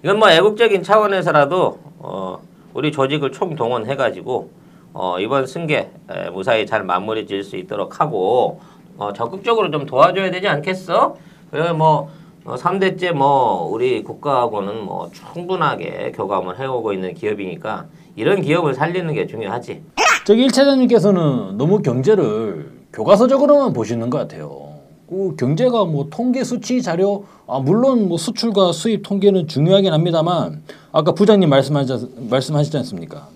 이건 0.05 0.19
뭐 0.19 0.31
애국적인 0.31 0.83
차원에서라도 0.85 1.81
어, 1.99 2.39
우리 2.73 2.93
조직을 2.93 3.33
총동원해가지고 3.33 4.51
어, 4.95 5.19
이번 5.19 5.47
승계 5.47 5.91
에, 6.11 6.31
무사히 6.31 6.67
잘 6.67 6.85
마무리 6.85 7.27
지을 7.27 7.43
수 7.43 7.57
있도록 7.57 8.01
하고 8.01 8.61
어, 8.97 9.13
적극적으로 9.13 9.71
좀 9.71 9.85
도와줘야 9.85 10.31
되지 10.31 10.47
않겠어? 10.47 11.17
그래 11.51 11.73
뭐 11.73 12.11
어, 12.45 12.55
3대째 12.55 13.13
뭐 13.13 13.65
우리 13.65 14.05
국가하고는 14.05 14.85
뭐 14.85 15.11
충분하게 15.11 16.13
교감을 16.15 16.61
해오고 16.61 16.93
있는 16.93 17.15
기업이니까 17.15 17.87
이런 18.15 18.41
기업을 18.41 18.75
살리는 18.75 19.13
게 19.15 19.27
중요하지. 19.27 19.83
저기 20.25 20.47
1차장님께서는 20.47 21.57
너무 21.57 21.83
경제를 21.83 22.71
교과서적으로만 22.93 23.73
보시는 23.73 24.09
것 24.09 24.19
같아요. 24.19 24.75
그 25.09 25.35
경제가 25.37 25.85
뭐 25.85 26.07
통계 26.11 26.45
수치 26.45 26.81
자료 26.81 27.25
아 27.49 27.59
물론 27.59 28.09
뭐 28.09 28.17
수출과 28.17 28.73
수입 28.73 29.03
통계는 29.03 29.49
중요하긴 29.49 29.93
합니다만 29.93 30.63
아까 30.93 31.13
부장님 31.13 31.51
말씀하셨 31.51 32.09
말씀하시지 32.31 32.77
않습니까? 32.79 33.29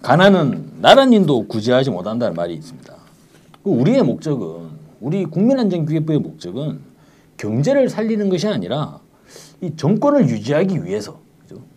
가난은 0.00 0.70
나라님도 0.80 1.48
구제하지 1.48 1.90
못한다는 1.90 2.34
말이 2.34 2.54
있습니다. 2.54 2.94
그 3.64 3.70
우리의 3.70 4.04
목적은 4.04 4.68
우리 5.00 5.24
국민안전기획부의 5.24 6.20
목적은 6.20 6.78
경제를 7.36 7.88
살리는 7.88 8.28
것이 8.28 8.46
아니라 8.46 9.00
이 9.60 9.74
정권을 9.76 10.28
유지하기 10.28 10.84
위해서? 10.84 11.18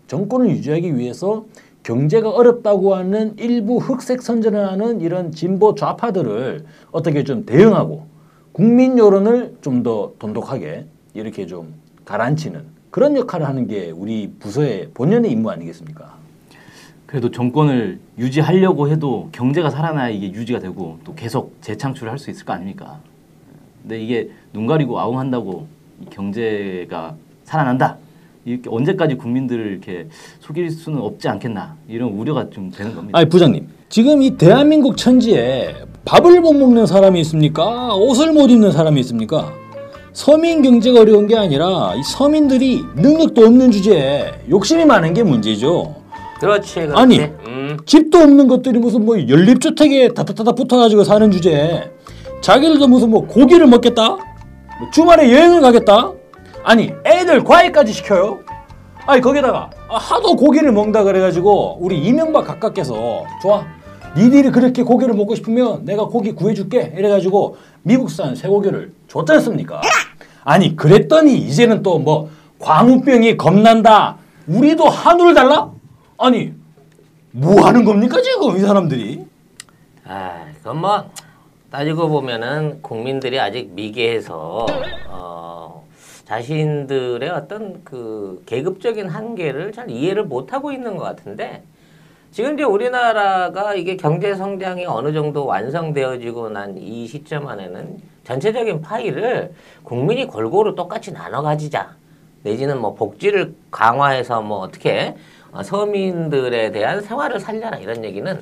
정권을 0.07 0.49
유지하기 0.51 0.97
위해서 0.97 1.45
경제가 1.83 2.29
어렵다고 2.29 2.95
하는 2.95 3.33
일부 3.37 3.77
흑색 3.77 4.21
선전을 4.21 4.67
하는 4.67 5.01
이런 5.01 5.31
진보 5.31 5.73
좌파들을 5.75 6.65
어떻게 6.91 7.23
좀 7.23 7.45
대응하고 7.45 8.05
국민 8.51 8.97
여론을 8.97 9.57
좀 9.61 9.81
더 9.83 10.13
돈독하게 10.19 10.85
이렇게 11.13 11.47
좀 11.47 11.73
가라앉히는 12.05 12.63
그런 12.91 13.15
역할을 13.15 13.47
하는 13.47 13.67
게 13.67 13.89
우리 13.89 14.31
부서의 14.39 14.89
본연의 14.93 15.31
임무 15.31 15.49
아니겠습니까? 15.49 16.19
그래도 17.07 17.31
정권을 17.31 17.99
유지하려고 18.17 18.89
해도 18.89 19.29
경제가 19.31 19.69
살아나야 19.69 20.09
이게 20.09 20.31
유지가 20.31 20.59
되고 20.59 20.99
또 21.03 21.15
계속 21.15 21.55
재창출을 21.61 22.11
할 22.11 22.19
수 22.19 22.29
있을 22.29 22.45
거 22.45 22.53
아닙니까? 22.53 22.99
근데 23.81 23.99
이게 24.01 24.29
눈 24.53 24.67
가리고 24.67 24.99
아웅한다고 24.99 25.67
이 26.01 26.05
경제가 26.09 27.15
살아난다. 27.43 27.97
이렇게 28.45 28.69
언제까지 28.69 29.15
국민들을 29.15 29.71
이렇게 29.71 30.07
속일 30.39 30.69
수는 30.71 30.99
없지 30.99 31.27
않겠나 31.27 31.75
이런 31.87 32.09
우려가 32.09 32.49
좀 32.49 32.71
되는 32.71 32.95
겁니다. 32.95 33.17
아니 33.17 33.29
부장님 33.29 33.67
지금 33.89 34.21
이 34.21 34.37
대한민국 34.37 34.97
천지에 34.97 35.75
밥을 36.05 36.41
못 36.41 36.53
먹는 36.53 36.85
사람이 36.85 37.19
있습니까? 37.21 37.93
옷을 37.95 38.31
못 38.33 38.49
입는 38.49 38.71
사람이 38.71 38.99
있습니까? 39.01 39.51
서민 40.13 40.61
경제가 40.61 41.01
어려운 41.01 41.27
게 41.27 41.37
아니라 41.37 41.93
이 41.95 42.03
서민들이 42.03 42.83
능력도 42.95 43.45
없는 43.45 43.71
주제에 43.71 44.31
욕심이 44.49 44.85
많은 44.85 45.13
게 45.13 45.23
문제죠. 45.23 45.95
그렇지, 46.39 46.73
그렇지. 46.75 46.93
아니. 46.95 47.19
음. 47.19 47.77
집도 47.85 48.17
없는 48.17 48.47
것들이 48.47 48.79
무슨 48.79 49.05
뭐 49.05 49.17
연립주택에 49.17 50.09
다다다다 50.09 50.53
붙어가지고 50.53 51.03
사는 51.03 51.29
주제에 51.31 51.83
자기들도 52.41 52.87
무슨 52.87 53.11
뭐 53.11 53.25
고기를 53.27 53.67
먹겠다? 53.67 54.09
뭐 54.09 54.89
주말에 54.91 55.31
여행을 55.31 55.61
가겠다? 55.61 56.11
아니 56.63 56.93
애들 57.05 57.43
과외까지 57.43 57.93
시켜요? 57.93 58.39
아니 59.05 59.19
거기다가 59.21 59.69
아, 59.89 59.97
하도 59.97 60.35
고기를 60.35 60.71
먹는다 60.71 61.03
그래가지고 61.03 61.77
우리 61.81 61.99
이명박 61.99 62.45
각각께서 62.45 63.23
좋아 63.41 63.65
니들이 64.15 64.51
그렇게 64.51 64.83
고기를 64.83 65.13
먹고 65.15 65.35
싶으면 65.35 65.85
내가 65.85 66.05
고기 66.05 66.33
구해줄게 66.33 66.93
이래가지고 66.95 67.57
미국산 67.83 68.35
쇠고기를 68.35 68.93
줬지 69.07 69.31
않습니까? 69.33 69.81
아니 70.43 70.75
그랬더니 70.75 71.35
이제는 71.37 71.81
또 71.83 71.99
뭐 71.99 72.29
광우병이 72.59 73.37
겁난다 73.37 74.17
우리도 74.47 74.85
한우를 74.87 75.33
달라? 75.33 75.71
아니 76.19 76.53
뭐 77.31 77.65
하는 77.65 77.83
겁니까 77.85 78.21
지금 78.21 78.55
이 78.55 78.59
사람들이? 78.59 79.25
아, 80.05 80.45
그건 80.57 80.77
뭐 80.81 81.09
따지고 81.71 82.07
보면은 82.09 82.81
국민들이 82.83 83.39
아직 83.39 83.71
미개해서 83.73 84.65
어, 85.07 85.60
자신들의 86.31 87.29
어떤 87.29 87.83
그 87.83 88.41
계급적인 88.45 89.09
한계를 89.09 89.73
잘 89.73 89.89
이해를 89.91 90.23
못 90.23 90.53
하고 90.53 90.71
있는 90.71 90.95
것 90.95 91.03
같은데 91.03 91.61
지금 92.31 92.53
이제 92.53 92.63
우리나라가 92.63 93.75
이게 93.75 93.97
경제 93.97 94.33
성장이 94.33 94.85
어느 94.85 95.11
정도 95.11 95.45
완성되어지고 95.45 96.49
난 96.51 96.77
이 96.77 97.05
시점 97.05 97.49
안에는 97.49 97.97
전체적인 98.23 98.81
파이를 98.81 99.51
국민이 99.83 100.25
골고루 100.25 100.73
똑같이 100.73 101.11
나눠 101.11 101.41
가지자. 101.41 101.89
내지는 102.43 102.79
뭐 102.79 102.93
복지를 102.95 103.53
강화해서 103.69 104.41
뭐 104.41 104.59
어떻게 104.59 105.15
어, 105.51 105.61
서민들에 105.61 106.71
대한 106.71 107.01
생활을 107.01 107.41
살려라 107.41 107.77
이런 107.77 108.05
얘기는 108.05 108.39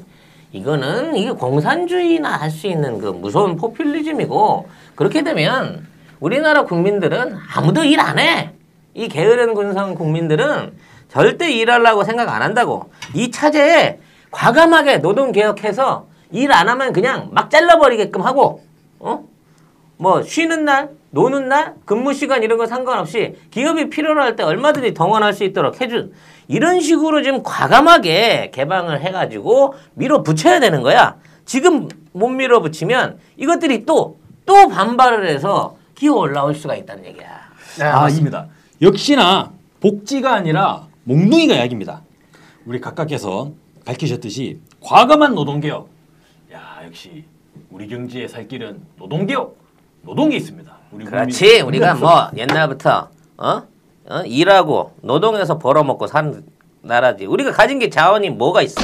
이거는 0.52 1.16
이게 1.16 1.32
공산주의나 1.32 2.30
할 2.38 2.52
수 2.52 2.68
있는 2.68 3.00
그 3.00 3.08
무서운 3.08 3.56
포퓰리즘이고 3.56 4.68
그렇게 4.96 5.24
되면 5.24 5.88
우리나라 6.20 6.64
국민들은 6.64 7.38
아무도 7.56 7.84
일 7.84 8.00
안 8.00 8.20
해. 8.20 8.52
이 8.94 9.08
게으른 9.08 9.54
군성 9.54 9.96
국민들은 9.96 10.74
절대 11.08 11.52
일하려고 11.52 12.04
생각 12.04 12.30
안 12.30 12.42
한다고. 12.42 12.92
이 13.14 13.32
차제에 13.32 14.00
과감하게 14.32 14.98
노동 15.00 15.32
개혁해서 15.32 16.08
일 16.32 16.52
안 16.52 16.70
하면 16.70 16.94
그냥 16.94 17.30
막 17.32 17.50
잘라버리게끔 17.50 18.22
하고, 18.22 18.64
어? 19.00 19.24
뭐 19.98 20.22
쉬는 20.22 20.66
날, 20.66 20.90
노는 21.12 21.48
날, 21.50 21.74
근무 21.86 22.14
시간 22.14 22.44
이런 22.44 22.58
거 22.58 22.68
상관없이 22.68 23.36
기업이 23.52 23.90
필요로 23.90 24.22
할 24.22 24.36
때 24.36 24.44
얼마든지 24.44 24.94
동원할 24.94 25.34
수 25.34 25.44
있도록 25.44 25.82
해준 25.82 26.14
이런 26.48 26.80
식으로 26.80 27.22
지금 27.24 27.44
과감하게 27.44 28.52
개방을 28.54 29.02
해가지고 29.02 29.74
밀어붙여야 29.96 30.60
되는 30.60 30.82
거야. 30.84 31.16
지금 31.46 31.90
못 32.12 32.28
밀어붙이면 32.30 33.20
이것들이 33.38 33.86
또 33.86 34.20
또 34.50 34.68
반발을 34.68 35.28
해서 35.28 35.76
기어 36.00 36.14
올라올 36.14 36.56
수가 36.56 36.76
있다는 36.76 37.06
얘기야. 37.08 37.42
네, 37.78 37.84
맞습니다. 37.84 38.48
역시나 38.82 39.52
복지가 39.82 40.34
아니라 40.34 40.88
몽둥이가 41.04 41.58
약입니다. 41.58 42.04
우리 42.66 42.80
각각께서 42.80 43.52
밝히셨듯이 43.84 44.62
과감한 44.80 45.36
노동개혁. 45.36 45.90
야 46.54 46.80
역시 46.86 47.26
우리 47.70 47.90
경제의 47.90 48.30
살 48.30 48.48
길은 48.48 48.82
노동개혁. 48.98 49.58
노동이 50.04 50.38
있습니다. 50.38 50.74
우리 50.94 51.04
그렇지. 51.04 51.60
우리가 51.60 51.96
뭐 51.96 52.30
옛날부터 52.34 53.10
어? 53.38 53.64
어? 54.10 54.22
일하고 54.26 54.94
노동해서 55.02 55.60
벌어먹고 55.60 56.08
사는 56.08 56.46
나라지. 56.82 57.26
우리가 57.26 57.52
가진 57.52 57.78
게 57.78 57.90
자원이 57.90 58.30
뭐가 58.30 58.62
있어? 58.62 58.80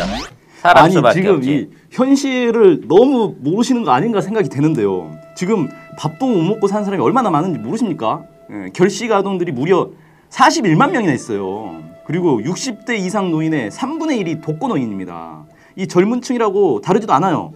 사람 0.60 0.84
아니 0.84 0.94
지금 1.14 1.36
없지. 1.38 1.50
이 1.50 1.70
현실을 1.92 2.82
너무 2.90 3.36
모르시는 3.40 3.86
거 3.86 3.92
아닌가 3.92 4.20
생각이 4.20 4.50
되는데요. 4.50 5.16
지금 5.38 5.70
밥도 5.98 6.26
못 6.28 6.42
먹고 6.44 6.68
사는 6.68 6.84
사람이 6.84 7.02
얼마나 7.02 7.30
많은지 7.30 7.60
모르십니까? 7.60 8.24
예, 8.52 8.70
결식 8.74 9.12
아동들이 9.12 9.52
무려 9.52 9.90
41만 10.30 10.92
명이나 10.92 11.14
있어요. 11.14 11.82
그리고 12.06 12.40
60대 12.40 12.98
이상 13.00 13.32
노인의 13.32 13.72
3분의 13.72 14.22
1이 14.24 14.44
독거 14.44 14.68
노인입니다. 14.68 15.44
이 15.76 15.88
젊은 15.88 16.22
층이라고 16.22 16.82
다르지도 16.82 17.14
않아요. 17.14 17.54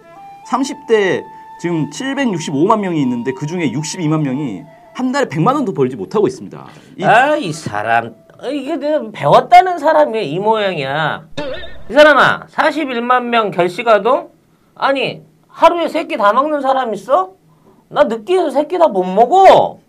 30대 0.50 1.24
지금 1.62 1.90
765만 1.90 2.80
명이 2.80 3.02
있는데 3.02 3.34
그 3.34 3.46
중에 3.46 3.72
62만 3.72 4.22
명이 4.22 4.64
한 4.94 5.12
달에 5.12 5.26
100만 5.28 5.54
원도 5.54 5.74
벌지 5.74 5.96
못하고 5.96 6.28
있습니다. 6.28 6.66
이 6.98 7.04
아, 7.04 7.36
이 7.36 7.52
사람. 7.54 8.16
어, 8.42 8.50
이게 8.50 8.76
내가 8.78 9.12
배웠다는 9.12 9.78
사람이 9.78 10.30
이 10.30 10.40
모양이야. 10.40 11.28
이 11.90 11.94
사람아, 11.94 12.48
41만 12.48 13.24
명 13.24 13.52
결식아동? 13.52 14.30
아니, 14.76 15.22
하루에 15.48 15.88
세끼다 15.90 16.34
먹는 16.34 16.62
사람 16.62 16.94
있어? 16.94 17.34
나 17.90 18.04
느끼해서 18.04 18.52
세끼다 18.52 18.88
못 18.88 19.04
먹어. 19.04 19.80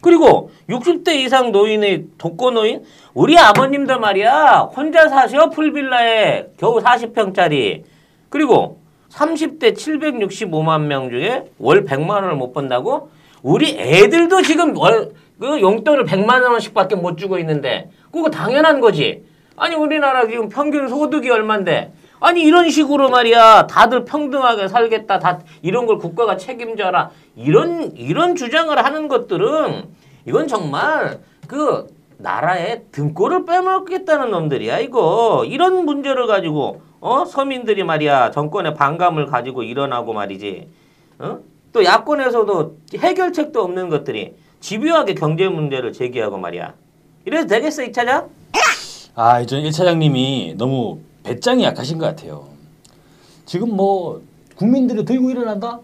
그리고 0.00 0.50
60대 0.68 1.14
이상 1.16 1.52
노인의 1.52 2.06
독거노인? 2.16 2.84
우리 3.12 3.36
아버님들 3.38 3.98
말이야. 3.98 4.70
혼자 4.74 5.08
사셔, 5.08 5.50
풀빌라에 5.50 6.46
겨우 6.56 6.78
40평짜리. 6.78 7.82
그리고 8.30 8.78
30대 9.10 9.74
765만 9.74 10.82
명 10.82 11.10
중에 11.10 11.44
월 11.58 11.84
100만 11.84 12.08
원을 12.10 12.36
못 12.36 12.52
번다고? 12.52 13.10
우리 13.42 13.76
애들도 13.78 14.42
지금 14.42 14.76
월, 14.76 15.12
그 15.38 15.60
용돈을 15.60 16.04
100만 16.04 16.42
원씩밖에 16.42 16.94
못 16.94 17.18
주고 17.18 17.38
있는데 17.38 17.90
그거 18.12 18.30
당연한 18.30 18.80
거지. 18.80 19.24
아니 19.56 19.74
우리나라 19.74 20.26
지금 20.26 20.48
평균 20.48 20.88
소득이 20.88 21.28
얼만데 21.28 21.92
아니 22.20 22.42
이런 22.42 22.68
식으로 22.70 23.08
말이야. 23.08 23.66
다들 23.66 24.04
평등하게 24.04 24.68
살겠다. 24.68 25.18
다 25.18 25.40
이런 25.62 25.86
걸 25.86 25.98
국가가 25.98 26.36
책임져라. 26.36 27.10
이런 27.36 27.96
이런 27.96 28.36
주장을 28.36 28.76
하는 28.84 29.08
것들은 29.08 29.88
이건 30.26 30.46
정말 30.46 31.20
그 31.46 31.86
나라의 32.18 32.82
등골을 32.92 33.46
빼먹겠다는 33.46 34.30
놈들이야 34.30 34.80
이거. 34.80 35.44
이런 35.46 35.86
문제를 35.86 36.26
가지고 36.26 36.82
어? 37.00 37.24
서민들이 37.24 37.82
말이야. 37.82 38.30
정권의 38.30 38.74
반감을 38.74 39.26
가지고 39.26 39.62
일어나고 39.62 40.12
말이지. 40.12 40.68
어? 41.20 41.38
또 41.72 41.84
야권에서도 41.84 42.76
해결책도 42.98 43.62
없는 43.62 43.88
것들이 43.88 44.34
집요하게 44.60 45.14
경제 45.14 45.48
문제를 45.48 45.94
제기하고 45.94 46.36
말이야. 46.36 46.74
이래도 47.24 47.46
되겠어 47.46 47.82
이 47.84 47.92
차장? 47.92 48.28
아, 49.14 49.44
전 49.46 49.62
1차장님이 49.62 50.56
너무 50.56 50.98
배짱이 51.22 51.62
약하신 51.64 51.98
것 51.98 52.06
같아요. 52.06 52.48
지금 53.46 53.74
뭐 53.76 54.22
국민들이 54.56 55.04
들고 55.04 55.30
일어난다? 55.30 55.80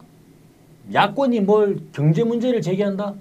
야권이 0.93 1.41
뭘 1.41 1.81
경제 1.93 2.23
문제를 2.23 2.63
제기한다? 2.63 3.15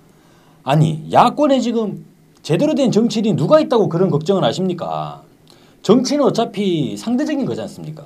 아니, 0.64 1.08
야권에 1.12 1.60
지금 1.60 2.06
제대로 2.42 2.76
된 2.76 2.92
정치인이 2.92 3.36
누가 3.36 3.60
있다고 3.60 3.90
그런 3.90 4.10
걱정을 4.10 4.44
하십니까? 4.44 5.24
정치는 5.82 6.24
어차피 6.26 6.96
상대적인 6.98 7.46
거지 7.46 7.62
않습니까? 7.62 8.06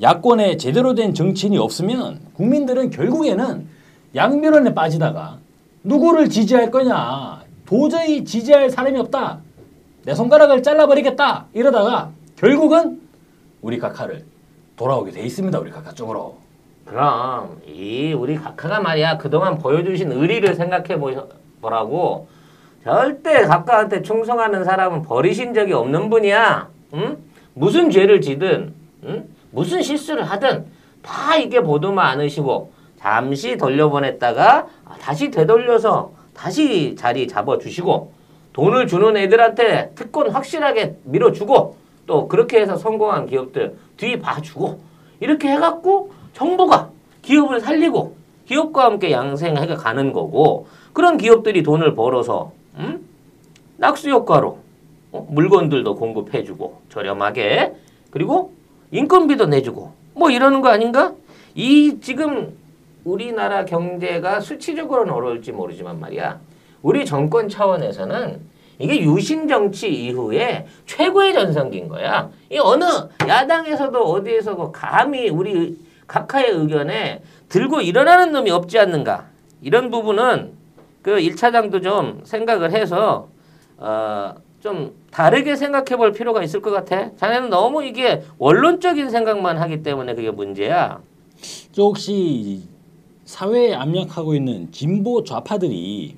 야권에 0.00 0.56
제대로 0.56 0.94
된 0.94 1.14
정치인이 1.14 1.56
없으면 1.58 2.20
국민들은 2.34 2.90
결국에는 2.90 3.66
양면원에 4.14 4.74
빠지다가 4.74 5.38
누구를 5.82 6.28
지지할 6.28 6.70
거냐? 6.70 7.42
도저히 7.66 8.24
지지할 8.24 8.70
사람이 8.70 8.98
없다. 9.00 9.40
내 10.04 10.14
손가락을 10.14 10.62
잘라버리겠다. 10.62 11.46
이러다가 11.54 12.10
결국은 12.36 13.00
우리 13.64 13.78
각하를 13.78 14.22
돌아오게 14.76 15.10
돼 15.10 15.22
있습니다. 15.22 15.58
우리 15.58 15.70
각하 15.70 15.90
쪽으로. 15.92 16.36
그럼 16.84 17.62
이 17.66 18.12
우리 18.12 18.36
각하가 18.36 18.78
말이야 18.80 19.16
그동안 19.16 19.56
보여주신 19.58 20.12
의리를 20.12 20.54
생각해 20.54 20.98
보- 20.98 21.28
보라고 21.62 22.28
절대 22.84 23.46
각하한테 23.46 24.02
충성하는 24.02 24.64
사람은 24.64 25.00
버리신 25.02 25.54
적이 25.54 25.72
없는 25.72 26.10
분이야. 26.10 26.68
응? 26.92 27.16
무슨 27.54 27.90
죄를 27.90 28.20
지든 28.20 28.74
응? 29.04 29.24
무슨 29.50 29.80
실수를 29.80 30.24
하든 30.24 30.66
다 31.00 31.34
이게 31.36 31.62
보도만 31.62 32.06
않으시고 32.06 32.70
잠시 32.98 33.56
돌려보냈다가 33.56 34.66
다시 35.00 35.30
되돌려서 35.30 36.12
다시 36.34 36.94
자리 36.96 37.26
잡아주시고 37.26 38.12
돈을 38.52 38.86
주는 38.86 39.16
애들한테 39.16 39.92
특권 39.94 40.28
확실하게 40.30 40.96
밀어주고 41.04 41.76
또 42.06 42.28
그렇게 42.28 42.60
해서 42.60 42.76
성공한 42.76 43.26
기업들 43.26 43.76
뒤 43.96 44.18
봐주고 44.18 44.80
이렇게 45.20 45.48
해갖고 45.48 46.12
정부가 46.34 46.90
기업을 47.22 47.60
살리고 47.60 48.16
기업과 48.46 48.84
함께 48.84 49.10
양생해 49.10 49.66
가는 49.66 50.12
거고 50.12 50.66
그런 50.92 51.16
기업들이 51.16 51.62
돈을 51.62 51.94
벌어서 51.94 52.52
음? 52.76 53.08
낙수 53.78 54.10
효과로 54.10 54.58
어? 55.12 55.26
물건들도 55.30 55.94
공급해주고 55.94 56.82
저렴하게 56.90 57.74
그리고 58.10 58.52
인건비도 58.90 59.46
내주고 59.46 59.92
뭐 60.14 60.30
이러는 60.30 60.60
거 60.60 60.68
아닌가? 60.68 61.14
이 61.54 61.98
지금 62.00 62.56
우리나라 63.04 63.64
경제가 63.64 64.40
수치적으로는 64.40 65.12
어려울지 65.12 65.52
모르지만 65.52 66.00
말이야 66.00 66.40
우리 66.82 67.04
정권 67.04 67.48
차원에서는 67.48 68.40
이게 68.78 69.00
유신 69.02 69.46
정치 69.46 69.88
이후에 69.88 70.66
최고의 70.86 71.32
전성기인 71.34 71.88
거야. 71.88 72.30
이 72.50 72.58
어느 72.58 72.84
야당에서도 73.26 73.98
어디에서도 74.02 74.72
감히 74.72 75.28
우리 75.28 75.76
각하의 76.06 76.50
의견에 76.50 77.22
들고 77.48 77.80
일어나는 77.80 78.32
놈이 78.32 78.50
없지 78.50 78.78
않는가. 78.78 79.26
이런 79.62 79.90
부분은 79.90 80.52
그 81.02 81.16
1차장도 81.16 81.82
좀 81.82 82.20
생각을 82.24 82.72
해서 82.72 83.28
어, 83.78 84.34
좀 84.60 84.92
다르게 85.10 85.56
생각해 85.56 85.96
볼 85.96 86.12
필요가 86.12 86.42
있을 86.42 86.60
것 86.60 86.70
같아. 86.70 87.14
자네는 87.16 87.50
너무 87.50 87.84
이게 87.84 88.22
원론적인 88.38 89.10
생각만 89.10 89.58
하기 89.58 89.82
때문에 89.82 90.14
그게 90.14 90.30
문제야. 90.30 91.00
저 91.72 91.82
혹시 91.82 92.62
사회에 93.24 93.74
압력하고 93.74 94.34
있는 94.34 94.70
진보 94.72 95.22
좌파들이 95.22 96.16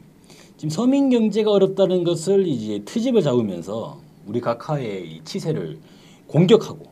지금 0.57 0.71
서민 0.71 1.11
경제가 1.11 1.51
어렵다는 1.51 2.03
것을 2.05 2.47
이제 2.47 2.81
트집을 2.85 3.23
잡으면서 3.23 3.99
우리 4.27 4.41
각하의 4.41 5.07
이 5.07 5.21
치세를 5.25 5.79
공격하고 6.27 6.87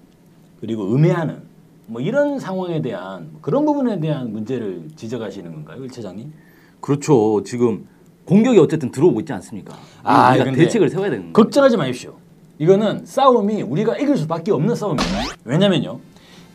그리고 0.60 0.94
음해하는 0.94 1.42
뭐 1.86 2.00
이런 2.00 2.38
상황에 2.38 2.82
대한 2.82 3.30
그런 3.40 3.64
부분에 3.64 4.00
대한 4.00 4.32
문제를 4.32 4.88
지적하시는 4.96 5.50
건가요, 5.52 5.82
일 5.82 5.90
차장님? 5.90 6.32
그렇죠. 6.80 7.42
지금 7.44 7.86
공격이 8.26 8.58
어쨌든 8.58 8.90
들어오고 8.90 9.20
있지 9.20 9.32
않습니까? 9.32 9.74
아, 10.02 10.30
우리가 10.30 10.44
근데 10.44 10.64
대책을 10.64 10.88
세워야 10.90 11.10
되는 11.10 11.22
거예요. 11.24 11.32
걱정하지 11.32 11.76
마십시오. 11.76 12.14
이거는 12.58 13.04
싸움이 13.04 13.62
우리가 13.62 13.96
이길 13.98 14.16
수밖에 14.16 14.52
없는 14.52 14.74
싸움이에요. 14.74 15.10
왜냐면요. 15.44 15.98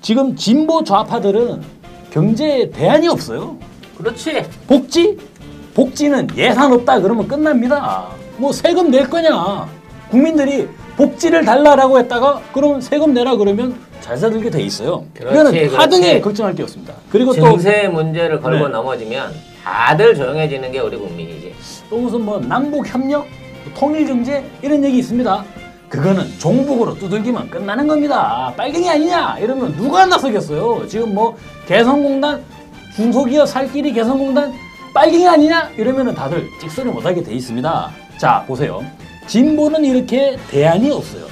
지금 0.02 0.36
진보 0.36 0.84
좌파들은 0.84 1.62
경제에 2.12 2.70
대안이 2.70 3.08
없어요. 3.08 3.58
그렇지. 3.98 4.44
복지? 4.66 5.18
복지는 5.80 6.28
예산 6.36 6.74
없다 6.74 7.00
그러면 7.00 7.26
끝납니다. 7.26 8.08
뭐 8.36 8.52
세금 8.52 8.92
낼 8.92 9.10
거냐? 9.10 9.66
국민들이 10.12 10.68
복지를 10.98 11.46
달라라고 11.46 12.00
했다가 12.00 12.42
그럼 12.52 12.82
세금 12.82 13.14
내라 13.14 13.38
그러면 13.38 13.76
잘 14.02 14.18
사들게 14.18 14.50
돼 14.50 14.62
있어요. 14.62 15.06
그렇지, 15.14 15.56
이거는. 15.56 15.80
하등에 15.80 16.20
걱정할 16.20 16.54
게 16.54 16.64
없습니다. 16.64 16.96
그리고 17.10 17.34
또, 17.34 17.52
증세 17.52 17.88
문제를 17.88 18.42
걸고 18.42 18.68
네. 18.68 18.74
넘어지면 18.74 19.34
다들 19.64 20.16
조용해지는 20.16 20.70
게 20.74 20.80
우리 20.80 20.98
국민이지. 20.98 21.56
또 21.90 21.98
무슨 21.98 22.26
뭐 22.26 22.40
남북 22.42 22.86
협력, 22.86 23.26
통일 23.78 24.06
경제 24.06 24.44
이런 24.62 24.84
얘기 24.84 24.98
있습니다. 24.98 25.46
그거는 25.88 26.26
종북으로 26.40 26.96
두들기면 26.96 27.50
끝나는 27.50 27.88
겁니다. 27.88 28.54
빨갱이 28.58 28.90
아니냐 28.90 29.38
이러면 29.40 29.78
누가 29.78 30.06
나서겠어요. 30.06 30.86
지금 30.90 31.16
뭐 31.16 31.38
개성공단 31.68 32.44
중소기업 32.98 33.48
살길이 33.48 33.94
개성공단 33.94 34.54
빨갱이 34.94 35.28
아니냐 35.28 35.72
이러면은 35.78 36.14
다들 36.16 36.48
찍소리 36.60 36.90
못하게 36.90 37.22
돼 37.24 37.34
있습니다. 37.34 37.92
자 38.18 38.44
보세요. 38.48 38.84
진보는 39.28 39.86
이렇게 39.86 40.38
대안이 40.50 40.92
없어요. 40.92 41.26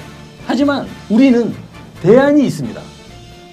하지만 0.46 0.86
우리는 1.10 1.54
대안이 2.02 2.46
있습니다. 2.46 2.80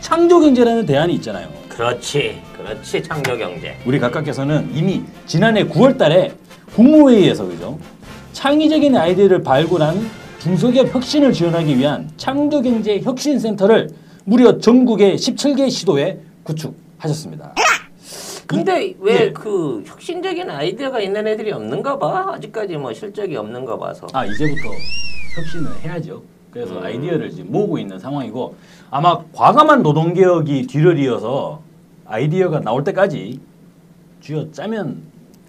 창조경제라는 0.02 0.86
대안이 0.86 1.14
있잖아요. 1.16 1.50
그렇지. 1.70 2.42
그렇지. 2.56 3.04
창조경제. 3.04 3.76
우리 3.86 4.00
각각께서는 4.00 4.70
이미 4.74 5.04
지난해 5.26 5.66
9월 5.68 5.98
달에 5.98 6.32
국무회의에서 6.76 7.46
그죠? 7.48 7.78
창의적인 8.34 8.96
아이디어를 8.96 9.42
발굴한 9.42 10.10
중소기업 10.40 10.94
혁신을 10.94 11.34
지원하기 11.34 11.78
위한 11.78 12.10
창조경제 12.18 13.02
혁신센터를 13.02 13.90
무려 14.26 14.60
전국의 14.60 15.16
17개 15.18 15.70
시도에 15.70 16.20
구축하셨습니다. 16.44 17.56
근데 18.48 18.94
왜 19.00 19.14
예. 19.26 19.32
그 19.32 19.84
혁신적인 19.86 20.50
아이디어가 20.50 21.00
있는 21.00 21.28
애들이 21.28 21.52
없는가 21.52 21.98
봐. 21.98 22.34
아직까지 22.34 22.78
뭐 22.78 22.94
실적이 22.94 23.38
없는 23.38 23.66
거 23.66 23.78
봐서. 23.78 24.08
아 24.14 24.26
이제부터 24.26 24.62
혁신을 25.36 25.72
해야죠. 25.84 26.22
그래서 26.52 26.80
아이디어를 26.80 27.32
지금 27.32 27.52
모으고 27.52 27.78
있는 27.78 28.00
상황이고 28.00 28.56
아마 28.90 29.20
과감한 29.34 29.84
노동 29.84 30.14
개혁이 30.14 30.68
뒤를 30.68 30.98
이어서 31.00 31.62
아이디어가 32.06 32.62
나올 32.62 32.84
때까지 32.84 33.40
쥐어 34.22 34.52
짜면 34.52 35.02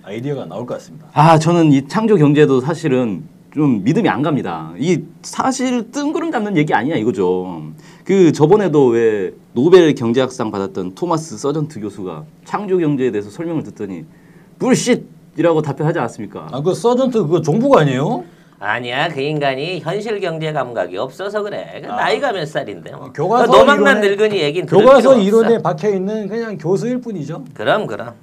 아이디어가 0.03 0.47
나올 0.47 0.67
것 0.67 0.75
같습니다. 0.75 1.07
아 1.13 1.39
저는 1.39 1.73
이 1.73 1.87
창조 1.87 2.17
경제도 2.17 2.61
사실은 2.61 3.23
좀 3.55 3.85
믿음이 3.85 4.09
안 4.09 4.23
갑니다. 4.23 4.73
이 4.79 5.03
사실 5.23 5.91
뜬구름 5.91 6.33
잡는 6.33 6.57
얘기 6.57 6.75
아니냐 6.75 6.97
이거죠. 6.97 7.63
그 8.07 8.31
저번에도 8.31 8.87
왜 8.87 9.33
노벨 9.53 9.93
경제학상 9.95 10.53
받았던 10.53 10.95
토마스 10.95 11.37
서전트 11.39 11.81
교수가 11.81 12.25
창조 12.45 12.79
경제에 12.79 13.11
대해서 13.11 13.31
설명을 13.31 13.65
듣더니 13.65 14.05
bullshit이라고 14.61 15.61
답변하지 15.63 15.99
않았습니까? 15.99 16.49
아 16.53 16.63
그 16.63 16.73
서전트 16.73 17.19
그거 17.23 17.41
종북 17.43 17.77
아니에요? 17.77 18.25
아니야 18.61 19.09
그 19.09 19.21
인간이 19.21 19.81
현실 19.81 20.21
경제 20.21 20.53
감각이 20.53 20.97
없어서 20.97 21.43
그래. 21.43 21.81
그 21.85 21.91
아. 21.91 21.97
나이가 21.97 22.31
몇 22.33 22.47
살인데. 22.47 22.93
뭐. 22.93 23.13
교과서 23.13 23.51
그 23.53 23.57
노망난 23.59 23.97
이론에- 24.01 24.09
늙은이 24.09 24.39
얘긴 24.41 24.67
들을 24.67 24.81
교과서 24.85 25.11
필요 25.17 25.23
이론에. 25.23 25.59
박혀 25.63 25.91
있는 25.91 26.29
그냥 26.29 26.57
교수일 26.57 27.01
뿐이죠. 27.01 27.45
그럼 27.55 27.89
그럼. 27.89 28.15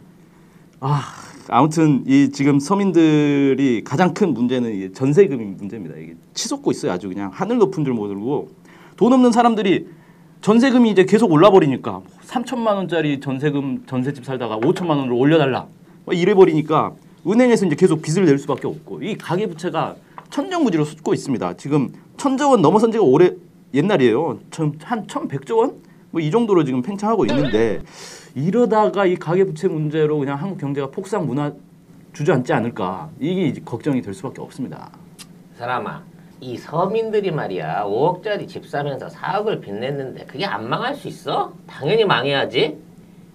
아 0.80 1.02
아무튼 1.50 2.04
이 2.08 2.30
지금 2.32 2.58
서민들이 2.60 3.84
가장 3.84 4.14
큰 4.14 4.34
문제는 4.34 4.74
이 4.74 4.94
전세금이 4.94 5.44
문제입니다. 5.58 5.98
이게 5.98 6.16
치솟고 6.34 6.72
있어요. 6.72 6.94
아주 6.94 7.10
그냥 7.10 7.30
하늘 7.34 7.58
높은 7.58 7.84
줄 7.84 7.94
모르고 7.94 8.50
돈 8.98 9.14
없는 9.14 9.32
사람들이 9.32 9.88
전세금이 10.42 10.92
이제 10.92 11.06
계속 11.06 11.32
올라 11.32 11.50
버리니까 11.50 12.02
3천만 12.28 12.76
원짜리 12.76 13.20
전세금 13.20 13.84
전세집 13.86 14.26
살다가 14.26 14.58
5천만 14.58 14.90
원으로 14.98 15.18
올려달라 15.18 15.68
뭐 16.06 16.14
이래 16.14 16.34
버리니까 16.34 16.94
은행에서 17.26 17.66
이제 17.68 17.76
계속 17.76 18.02
빚을 18.02 18.26
낼 18.26 18.38
수밖에 18.38 18.68
없고 18.68 19.02
이 19.04 19.16
가계 19.16 19.48
부채가 19.48 19.96
천정무지로 20.30 20.84
솟고 20.84 21.14
있습니다. 21.14 21.54
지금 21.58 21.94
천조 22.18 22.50
원 22.50 22.62
넘어선 22.62 22.92
지가 22.92 23.04
오래 23.04 23.32
옛날이에요. 23.74 24.40
천- 24.52 24.78
한 24.84 25.08
천백조 25.08 25.58
원? 25.58 25.76
뭐 26.12 26.22
이 26.22 26.30
정도로 26.30 26.64
지금 26.64 26.82
팽창하고 26.82 27.26
있는데 27.26 27.82
이러다가 28.36 29.06
이 29.06 29.16
가계 29.16 29.46
부채 29.46 29.68
문제로 29.68 30.20
그냥 30.20 30.38
한국 30.40 30.60
경제가 30.60 30.88
폭삭 30.92 31.26
무너 31.26 31.54
주저앉지 32.14 32.52
않을까 32.54 33.10
이게 33.20 33.54
걱정이 33.64 34.02
될 34.02 34.14
수밖에 34.14 34.42
없습니다. 34.42 34.92
사람아, 35.58 36.04
이 36.44 36.58
서민들이 36.58 37.32
말이야 37.32 37.86
5억짜리 37.86 38.50
집 38.50 38.68
사면서 38.68 39.08
4억을 39.08 39.62
빚냈는데 39.62 40.26
그게 40.26 40.46
안 40.46 40.68
망할 40.68 40.94
수 40.94 41.08
있어? 41.08 41.54
당연히 41.66 42.04
망해야지. 42.04 42.78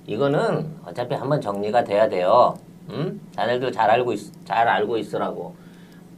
이거는 0.06 0.66
어차피 0.84 1.14
한번 1.14 1.40
정리가 1.40 1.84
돼야 1.84 2.06
돼요. 2.06 2.54
응? 2.90 3.18
자네들 3.34 3.72
잘 3.72 3.88
알고 3.90 4.12
있, 4.12 4.20
잘 4.44 4.68
알고 4.68 4.98
있으라고. 4.98 5.56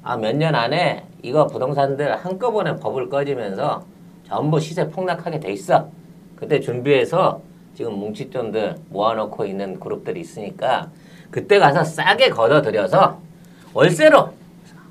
아 0.03 0.16
몇 0.16 0.35
년 0.35 0.57
안에 0.57 1.05
이거 1.22 1.46
부동산들 1.46 2.16
한꺼번에 2.16 2.74
법을 2.76 3.09
꺼지면서 3.09 3.85
전부 4.26 4.59
시세 4.59 4.88
폭락하게 4.90 5.38
돼 5.38 5.53
있어. 5.53 5.88
그때 6.35 6.59
준비해서 6.59 7.40
지금 7.76 7.92
뭉치돈들 8.00 8.76
모아놓고 8.88 9.44
있는 9.44 9.79
그룹들이 9.79 10.20
있으니까 10.20 10.90
그때 11.31 11.61
가서 11.61 11.85
싸게 11.85 12.31
걷어들여서 12.31 13.20
월세로 13.74 14.33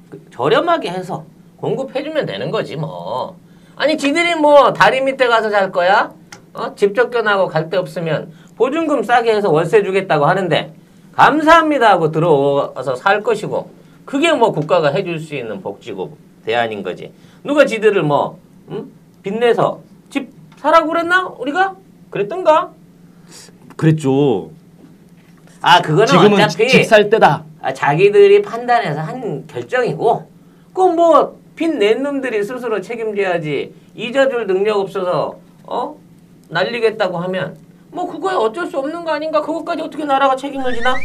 그 0.10 0.26
저렴하게 0.32 0.92
해서 0.92 1.26
공급해주면 1.62 2.26
되는 2.26 2.52
거지 2.52 2.76
뭐. 2.76 3.36
아니 3.76 3.98
지들이 3.98 4.36
뭐 4.36 4.74
다리 4.74 5.02
밑에 5.02 5.28
가서 5.28 5.50
잘 5.50 5.72
거야? 5.72 6.12
어? 6.54 6.74
집 6.76 6.96
쫓겨나고 6.96 7.48
갈 7.48 7.70
데 7.70 7.78
없으면 7.78 8.32
보증금 8.58 9.04
싸게 9.04 9.34
해서 9.36 9.50
월세 9.52 9.84
주겠다고 9.84 10.26
하는데 10.26 10.74
감사합니다 11.16 11.90
하고 11.92 12.12
들어와서 12.12 12.96
살 12.96 13.22
것이고 13.22 13.70
그게 14.06 14.32
뭐 14.34 14.52
국가가 14.52 14.90
해줄 14.90 15.20
수 15.20 15.36
있는 15.36 15.62
복지고 15.62 16.18
대안인 16.46 16.82
거지. 16.84 17.12
누가 17.44 17.66
지들을 17.66 18.02
뭐 18.04 18.40
음? 18.70 18.92
빚내서 19.24 19.82
집 20.10 20.30
사라고 20.58 20.88
그랬나 20.90 21.28
우리가? 21.38 21.76
그랬던가? 22.10 22.72
그랬죠. 23.78 24.50
아 25.62 25.82
그거는 25.82 26.08
지금은 26.08 26.34
어차피 26.44 26.68
집 26.70 26.84
살 26.86 27.10
때다. 27.10 27.44
아, 27.62 27.74
자기들이 27.74 28.42
판단해서 28.42 29.00
한 29.02 29.46
결정이고 29.48 30.30
그뭐 30.74 31.39
빚낸 31.64 32.02
놈들이 32.02 32.42
스스로 32.42 32.80
책임져야지 32.80 33.74
잊어줄 33.94 34.48
능력 34.48 34.80
없어서 34.80 35.36
어 35.68 35.98
날리겠다고 36.48 37.18
하면 37.18 37.58
뭐 37.92 38.08
그거야 38.08 38.38
어쩔 38.38 38.66
수 38.66 38.80
없는 38.80 39.04
거 39.04 39.12
아닌가 39.12 39.42
그것까지 39.42 39.82
어떻게 39.82 40.06
나라가 40.06 40.38
책임을 40.38 40.74
지나? 40.74 40.96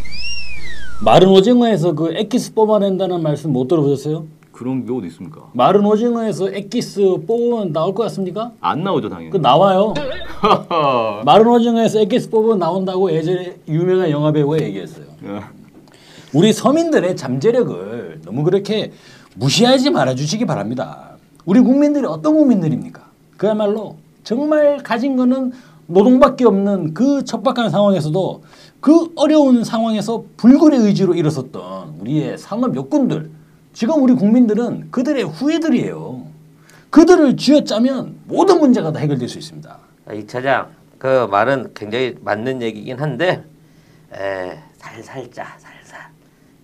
마른 1.04 1.26
오징어에서 1.28 1.94
그 1.94 2.14
액기스 2.14 2.54
뽑아낸다는 2.54 3.20
말씀 3.20 3.52
못 3.52 3.66
들어보셨어요? 3.66 4.26
그런 4.52 4.86
게 4.86 4.92
어디 4.92 5.08
있습니까? 5.08 5.50
마른 5.54 5.84
오징어에서 5.84 6.52
액기스 6.52 7.24
뽑으면 7.26 7.72
나올 7.72 7.92
것 7.92 8.04
같습니까? 8.04 8.52
안 8.60 8.84
나오죠 8.84 9.08
당연히. 9.08 9.30
그 9.30 9.38
나와요. 9.38 9.92
마른 11.26 11.48
오징어에서 11.48 11.98
액기스 11.98 12.30
뽑으면 12.30 12.60
나온다고 12.60 13.10
예전에 13.10 13.56
유명한 13.66 14.08
영화 14.10 14.30
배우가 14.30 14.60
얘기했어요. 14.60 15.06
예. 15.24 15.40
우리 16.32 16.52
서민들의 16.52 17.16
잠재력을 17.16 18.20
너무 18.24 18.42
그렇게 18.44 18.92
무시하지 19.34 19.90
말아주시기 19.90 20.46
바랍니다. 20.46 21.16
우리 21.44 21.60
국민들이 21.60 22.06
어떤 22.06 22.34
국민들입니까? 22.34 23.02
그야말로 23.36 23.96
정말 24.22 24.78
가진 24.78 25.16
거는 25.16 25.52
노동밖에 25.86 26.46
없는 26.46 26.94
그 26.94 27.24
척박한 27.24 27.70
상황에서도 27.70 28.42
그 28.80 29.12
어려운 29.16 29.64
상황에서 29.64 30.24
불굴의 30.36 30.80
의지로 30.80 31.14
일어섰던 31.14 31.96
우리의 32.00 32.38
상업 32.38 32.74
욕군들 32.74 33.30
지금 33.72 34.02
우리 34.02 34.14
국민들은 34.14 34.90
그들의 34.90 35.24
후예들이에요. 35.24 36.26
그들을 36.90 37.36
쥐어짜면 37.36 38.20
모든 38.26 38.60
문제가 38.60 38.92
다 38.92 39.00
해결될 39.00 39.28
수 39.28 39.38
있습니다. 39.38 39.78
아, 40.06 40.12
이 40.12 40.26
차장 40.26 40.68
그 40.98 41.26
말은 41.30 41.72
굉장히 41.74 42.14
맞는 42.20 42.62
얘기긴 42.62 42.98
한데 42.98 43.44
에, 44.14 44.58
살살짜 44.76 45.44
살살 45.58 46.00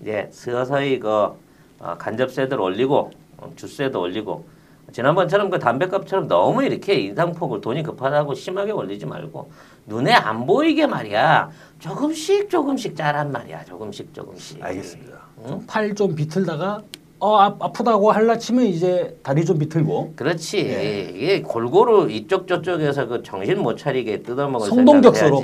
이제 0.00 0.28
서서히 0.32 1.00
그 1.00 1.08
어, 1.08 1.36
간접세들 1.80 2.60
올리고 2.60 3.10
어, 3.38 3.50
주세도 3.56 4.00
올리고. 4.00 4.44
지난번처럼 4.92 5.50
그 5.50 5.58
담배값처럼 5.60 6.26
너무 6.26 6.64
이렇게 6.64 6.94
인상폭을 6.94 7.60
돈이 7.60 7.84
급하다고 7.84 8.34
심하게 8.34 8.72
올리지 8.72 9.06
말고 9.06 9.50
눈에 9.86 10.12
안 10.12 10.46
보이게 10.46 10.86
말이야. 10.86 11.48
조금씩 11.78 12.50
조금씩 12.50 12.96
짜란 12.96 13.30
말이야. 13.30 13.64
조금씩 13.66 14.12
조금씩. 14.12 14.58
응? 15.46 15.64
팔좀 15.66 16.16
비틀다가 16.16 16.82
어 17.20 17.36
아, 17.36 17.54
아프다고 17.60 18.10
할라 18.10 18.36
치면 18.36 18.64
이제 18.66 19.16
다리 19.22 19.44
좀 19.44 19.58
비틀고. 19.60 20.14
그렇지. 20.16 20.58
이게 21.14 21.42
골고루 21.42 22.10
이쪽 22.10 22.48
저쪽에서 22.48 23.06
그 23.06 23.22
정신 23.22 23.62
못 23.62 23.76
차리게 23.76 24.22
뜯어먹을 24.22 24.66
성동격서로. 24.66 25.36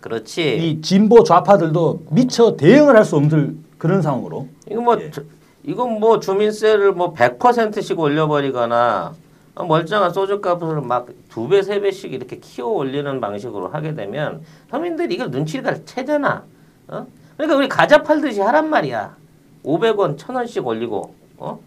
그렇지. 0.00 0.58
이 0.70 0.80
진보 0.80 1.24
좌파들도 1.24 2.04
미처 2.10 2.56
대응을 2.56 2.94
할 2.96 3.04
수 3.04 3.16
없는 3.16 3.64
그런 3.78 4.00
상황으로. 4.00 4.46
이거 4.70 4.80
뭐 4.80 4.96
예. 5.00 5.10
저- 5.10 5.22
이건 5.64 6.00
뭐 6.00 6.18
주민세를 6.20 6.92
뭐 6.92 7.14
100%씩 7.14 7.98
올려버리거나 7.98 9.14
어, 9.54 9.64
멀쩡한 9.64 10.12
소주값을 10.12 10.80
막 10.80 11.06
두 11.28 11.48
배 11.48 11.62
세 11.62 11.80
배씩 11.80 12.12
이렇게 12.12 12.36
키워 12.38 12.70
올리는 12.72 13.20
방식으로 13.20 13.68
하게 13.68 13.94
되면 13.94 14.42
서민들이 14.70 15.14
이걸 15.14 15.30
눈치를 15.30 15.84
채잖아. 15.84 16.44
어? 16.88 17.06
그러니까 17.36 17.56
우리 17.56 17.68
과자 17.68 18.02
팔듯이 18.02 18.40
하란 18.40 18.68
말이야. 18.70 19.16
500원, 19.64 20.18
1000원씩 20.18 20.66
올리고 20.66 21.14
어? 21.38 21.60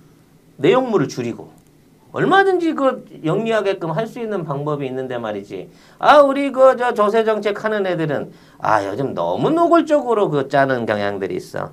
내용물을 0.57 1.07
줄이고 1.07 1.49
얼마든지 2.11 2.73
그 2.73 3.05
영리하게끔 3.25 3.91
할 3.91 4.07
수 4.07 4.19
있는 4.19 4.43
방법이 4.45 4.85
있는데 4.87 5.17
말이지. 5.17 5.69
아 5.99 6.19
우리 6.21 6.51
그 6.51 6.75
저 6.77 6.93
조세 6.93 7.23
정책 7.23 7.63
하는 7.63 7.85
애들은 7.85 8.31
아 8.59 8.85
요즘 8.85 9.13
너무 9.13 9.49
노골적으로 9.49 10.29
그 10.29 10.47
짜는 10.47 10.85
경향들이 10.85 11.35
있어. 11.35 11.71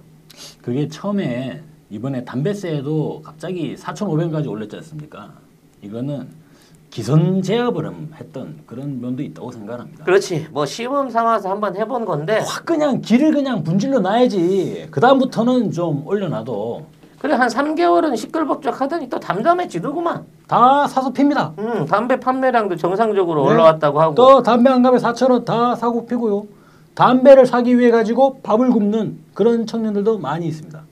그게 0.63 0.89
처음에 0.89 1.63
이번에 1.93 2.25
담배세도 2.25 3.21
갑자기 3.23 3.77
4,500원까지 3.77 4.49
올렸지 4.49 4.77
않습니까? 4.77 5.29
이거는 5.83 6.27
기선 6.89 7.43
제압을 7.43 7.91
했던 8.19 8.61
그런 8.65 8.99
면도 8.99 9.23
있다고 9.23 9.53
생각합니다. 9.53 10.05
그렇지. 10.05 10.47
뭐 10.51 10.65
시범 10.65 11.11
삼아서 11.11 11.51
한번 11.51 11.77
해본 11.77 12.07
건데 12.07 12.43
확 12.47 12.65
그냥 12.65 13.03
길을 13.03 13.33
그냥 13.33 13.63
분질러 13.63 14.01
놔야지. 14.01 14.89
그 14.91 15.01
다음부터는 15.01 15.73
좀 15.73 16.07
올려놔도 16.07 16.87
그래 17.19 17.35
한 17.35 17.49
3개월은 17.49 18.17
시끌벅적 18.17 18.81
하더니 18.81 19.11
또 19.11 19.21
담담해지더구만. 19.21 20.25
다 20.47 20.87
사서 20.89 21.13
핍니다. 21.13 21.53
음 21.59 21.85
담배 21.85 22.19
판매량도 22.19 22.77
정상적으로 22.77 23.45
네. 23.45 23.51
올라왔다고 23.53 24.01
하고. 24.01 24.15
또 24.15 24.43
담배 24.43 24.71
한 24.71 24.83
갑에 24.83 24.97
4,000원 24.97 25.45
다 25.45 25.75
사고 25.75 26.07
피고요. 26.07 26.47
담배를 26.95 27.45
사기 27.45 27.79
위해 27.79 27.91
가지고 27.91 28.41
밥을 28.43 28.71
굽는 28.71 29.19
그런 29.35 29.67
청년들도 29.67 30.19
많이 30.19 30.47
있습니다. 30.47 30.83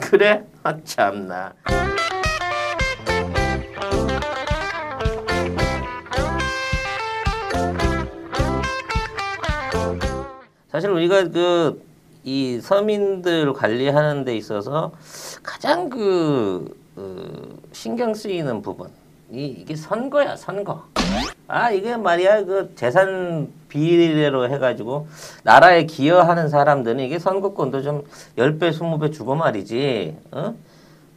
그래? 0.00 0.44
아 0.62 0.76
참나. 0.84 1.52
사실 10.70 10.90
우리가 10.90 11.28
그 11.28 11.90
이 12.22 12.60
서민들 12.60 13.52
관리하는 13.52 14.24
데 14.24 14.36
있어서 14.36 14.92
가장 15.42 15.88
그 15.88 16.66
어, 16.96 17.58
신경 17.72 18.12
쓰이는 18.12 18.60
부분 18.60 18.90
이 19.30 19.46
이게 19.46 19.74
선거야 19.74 20.36
선거. 20.36 20.84
아 21.50 21.72
이게 21.72 21.96
말이야 21.96 22.44
그 22.44 22.72
재산 22.76 23.48
비례로 23.68 24.48
해가지고 24.50 25.08
나라에 25.42 25.84
기여하는 25.84 26.48
사람들은 26.48 27.00
이게 27.00 27.18
선거권도 27.18 27.82
좀 27.82 28.04
10배 28.36 28.70
20배 28.70 29.12
주고 29.12 29.34
말이지 29.34 30.16
어? 30.30 30.54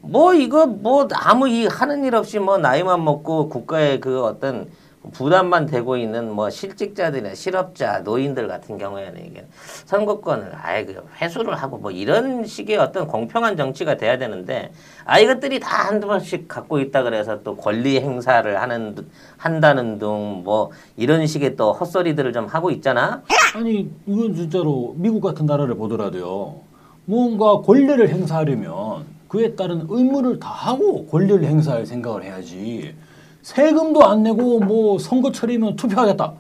뭐 0.02 0.34
이거 0.34 0.66
뭐 0.66 1.08
아무 1.14 1.48
이 1.48 1.68
하는 1.68 2.04
일 2.04 2.16
없이 2.16 2.40
뭐 2.40 2.58
나이만 2.58 3.04
먹고 3.04 3.48
국가의 3.50 4.00
그 4.00 4.24
어떤 4.24 4.70
부담만 5.12 5.66
되고 5.66 5.98
있는 5.98 6.32
뭐 6.32 6.50
실직자들이나 6.50 7.36
실업자 7.36 8.00
노인들 8.00 8.48
같은 8.48 8.78
경우에는 8.78 9.26
이게 9.26 9.46
선거권을 9.86 10.52
아예 10.56 10.86
그 10.86 11.06
회수를 11.22 11.56
하고 11.56 11.78
뭐 11.78 11.92
이런 11.92 12.46
식의 12.46 12.78
어떤 12.78 13.08
공평한 13.08 13.58
정치가 13.58 13.98
돼야 13.98 14.18
되는데 14.18 14.72
아 15.06 15.20
이것들이 15.20 15.60
다 15.60 15.90
한두 15.90 16.08
번씩 16.08 16.48
갖고 16.48 16.80
있다 16.80 17.04
그래서 17.04 17.44
또 17.44 17.58
권리 17.58 18.00
행사를 18.00 18.62
하는 18.62 18.96
한다는 19.38 20.00
등뭐 20.00 20.72
이런 20.96 21.28
식의 21.28 21.56
또 21.58 21.74
헛소리들을 21.74 22.32
좀 22.32 22.46
하고 22.46 22.72
있잖아. 22.72 23.24
아니 23.56 23.92
이건 24.08 24.34
진짜로 24.34 24.96
미국 24.98 25.22
같은 25.22 25.46
나라를 25.46 25.76
보더라도요. 25.76 26.62
뭔가 27.06 27.62
권리를 27.62 28.08
행사하려면 28.08 29.06
그에 29.28 29.56
따른 29.56 29.86
의무를 29.90 30.40
다 30.40 30.50
하고 30.50 31.06
권리를 31.08 31.44
행사할 31.44 31.86
생각을 31.86 32.24
해야지. 32.24 32.96
세금도 33.44 34.06
안 34.06 34.24
내고 34.24 34.60
뭐 34.62 34.98
선거철이면 34.98 35.76
투표하겠다. 35.76 36.34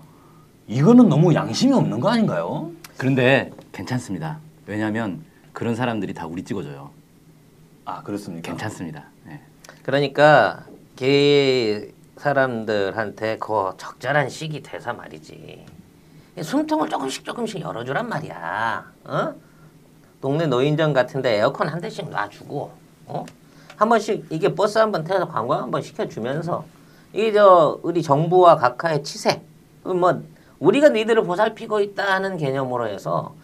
이거는 0.67 1.09
너무 1.09 1.33
양심이 1.35 1.73
없는 1.73 1.99
거 1.99 2.09
아닌가요? 2.09 2.71
그런데 2.97 3.51
괜찮습니다. 3.73 4.39
왜냐하면 4.65 5.21
그런 5.51 5.75
사람들이 5.75 6.13
다 6.13 6.25
우리 6.25 6.43
찍어줘요. 6.43 6.91
아 7.83 8.01
그렇습니까? 8.03 8.49
괜찮습니다. 8.49 9.03
네. 9.25 9.41
그러니까 9.83 10.63
개 10.95 11.89
사람들한테 12.17 13.37
그 13.37 13.73
적절한 13.77 14.29
시기 14.29 14.63
돼서 14.63 14.93
말이지. 14.93 15.65
숨통을 16.41 16.89
조금씩 16.89 17.25
조금씩 17.25 17.59
열어주란 17.59 18.07
말이야. 18.07 18.85
어? 19.03 19.33
동네 20.21 20.47
노인정 20.47 20.93
같은데 20.93 21.37
에어컨 21.37 21.67
한 21.67 21.81
대씩 21.81 22.09
놔주고, 22.09 22.71
어? 23.07 23.25
한 23.75 23.89
번씩 23.89 24.27
이게 24.29 24.55
버스 24.55 24.77
한 24.77 24.91
번 24.93 25.03
태워서 25.03 25.27
관광 25.27 25.63
한번 25.63 25.81
시켜주면서 25.81 26.63
이게 27.13 27.31
저 27.31 27.79
우리 27.83 28.01
정부와 28.01 28.57
각하의 28.57 29.03
치세 29.03 29.41
뭐 29.83 30.21
우리가 30.59 30.89
니들을 30.89 31.23
보살피고 31.23 31.79
있다는 31.81 32.37
개념으로 32.37 32.87
해서 32.87 33.35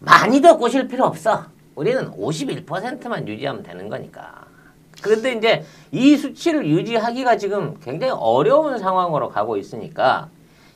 많이 0.00 0.40
더 0.40 0.56
꼬실 0.58 0.88
필요 0.88 1.04
없어. 1.04 1.46
우리는 1.74 2.10
51%만 2.12 3.26
유지하면 3.26 3.62
되는 3.62 3.88
거니까. 3.88 4.44
그런데 5.02 5.32
이제 5.32 5.64
이 5.90 6.16
수치를 6.16 6.66
유지하기가 6.68 7.36
지금 7.36 7.74
굉장히 7.82 8.12
어려운 8.16 8.78
상황으로 8.78 9.28
가고 9.30 9.56
있으니까 9.56 10.28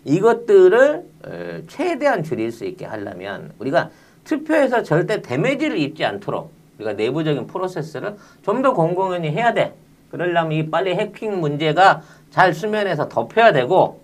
이것들을 0.05 1.05
어, 1.27 1.59
최대한 1.69 2.23
줄일 2.25 2.51
수 2.51 2.65
있게 2.65 2.85
하려면 2.87 3.53
우리가 3.59 3.91
투표에서 4.25 4.83
절대 4.83 5.23
데미지를 5.23 5.79
입지 5.79 6.05
않도록 6.05 6.53
우리가 6.79 6.95
내부적인 6.95 7.47
프로세스를 7.47 8.17
좀 8.43 8.63
더 8.63 8.73
공공연히 8.73 9.31
해야 9.31 9.53
돼. 9.53 9.75
그러려면 10.11 10.53
이 10.53 10.71
빨리 10.71 10.94
해킹 10.94 11.40
문제가 11.40 12.03
잘 12.31 12.53
수면에서 12.53 13.09
덮여야 13.09 13.53
되고 13.53 14.01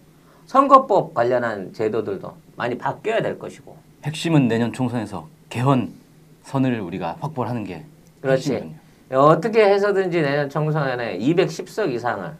선거법 0.46 1.14
관련한 1.14 1.72
제도들도 1.72 2.32
많이 2.56 2.76
바뀌어야 2.76 3.22
될 3.22 3.38
것이고 3.38 3.76
핵심은 4.04 4.48
내년 4.48 4.72
총선에서 4.72 5.28
개헌 5.48 5.92
선을 6.42 6.80
우리가 6.80 7.16
확보를 7.20 7.50
하는 7.50 7.64
게 7.64 7.84
그렇지. 8.20 8.52
핵심이군요. 8.52 8.84
어떻게 9.12 9.64
해서든지 9.64 10.20
내년 10.22 10.50
총선에 10.50 11.18
210석 11.18 11.92
이상을 11.92 12.30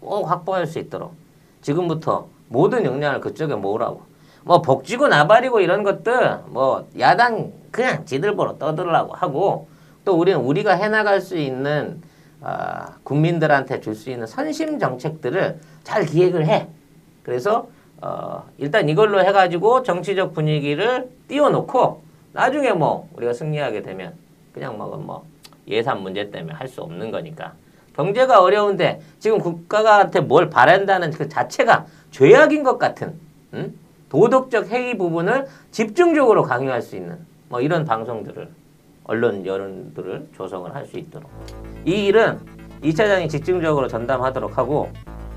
꼭 0.00 0.30
확보할 0.30 0.66
수 0.66 0.78
있도록 0.78 1.14
지금부터 1.62 2.28
모든 2.48 2.84
역량을 2.84 3.20
그쪽에 3.20 3.54
모으라고. 3.54 4.02
뭐 4.42 4.60
복지고 4.60 5.08
나발이고 5.08 5.60
이런 5.60 5.82
것들 5.82 6.40
뭐 6.48 6.86
야당 6.98 7.52
그냥 7.70 8.04
지들 8.04 8.36
보러 8.36 8.58
떠들라고 8.58 9.14
하고 9.14 9.68
또 10.04 10.18
우리는 10.18 10.38
우리가 10.38 10.74
해나갈 10.74 11.20
수 11.22 11.38
있는 11.38 12.02
아, 12.46 12.96
국민들한테 13.04 13.80
줄 13.80 13.94
수 13.94 14.10
있는 14.10 14.26
선심 14.26 14.78
정책들을 14.78 15.58
잘 15.82 16.04
기획을 16.04 16.46
해. 16.46 16.68
그래서 17.22 17.68
어, 18.02 18.44
일단 18.58 18.86
이걸로 18.90 19.20
해가지고 19.24 19.82
정치적 19.82 20.34
분위기를 20.34 21.08
띄워놓고 21.28 22.02
나중에 22.34 22.72
뭐 22.72 23.08
우리가 23.16 23.32
승리하게 23.32 23.80
되면 23.82 24.12
그냥 24.52 24.76
뭐, 24.76 24.94
뭐 24.98 25.24
예산 25.68 26.02
문제 26.02 26.30
때문에 26.30 26.54
할 26.54 26.68
수 26.68 26.82
없는 26.82 27.10
거니까 27.10 27.54
경제가 27.96 28.42
어려운데 28.42 29.00
지금 29.20 29.38
국가한테 29.38 30.20
뭘 30.20 30.50
바란다는 30.50 31.12
그 31.12 31.28
자체가 31.30 31.86
죄악인 32.10 32.62
것 32.62 32.76
같은 32.78 33.14
응? 33.54 33.72
도덕적 34.10 34.70
해이 34.70 34.98
부분을 34.98 35.46
집중적으로 35.70 36.42
강요할 36.42 36.82
수 36.82 36.96
있는 36.96 37.18
뭐 37.48 37.62
이런 37.62 37.86
방송들을 37.86 38.50
언론 39.04 39.44
여론들을 39.44 40.28
조성을 40.36 40.74
할 40.74 40.86
수 40.86 40.98
있도록 40.98 41.30
이 41.84 42.06
일은 42.06 42.38
이 42.82 42.94
차장이 42.94 43.28
집중적으로 43.28 43.88
전담하도록 43.88 44.56
하고 44.58 44.90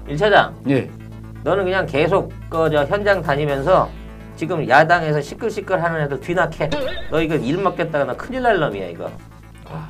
일 0.07 0.17
차장 0.17 0.55
예. 0.69 0.89
너는 1.43 1.63
그냥 1.65 1.85
계속 1.85 2.33
그저 2.49 2.85
현장 2.85 3.21
다니면서 3.21 3.89
지금 4.35 4.67
야당에서 4.67 5.21
시끌시끌 5.21 5.81
하는 5.81 6.01
애들 6.01 6.19
뒤낙해. 6.19 6.69
너 7.09 7.21
이거 7.21 7.35
일 7.35 7.57
먹겠다가 7.57 8.05
나 8.05 8.13
큰일 8.15 8.41
날 8.43 8.59
놈이야 8.59 8.87
이거. 8.87 9.09
아, 9.69 9.89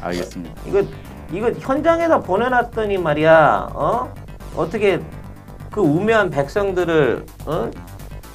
알겠습니다. 0.00 0.62
이거 0.66 0.82
이거 1.32 1.50
현장에다 1.52 2.20
보내놨더니 2.20 2.96
말이야. 2.98 3.70
어? 3.74 4.14
어떻게 4.56 5.00
그 5.70 5.80
우매한 5.80 6.30
백성들을 6.30 7.26
어? 7.46 7.70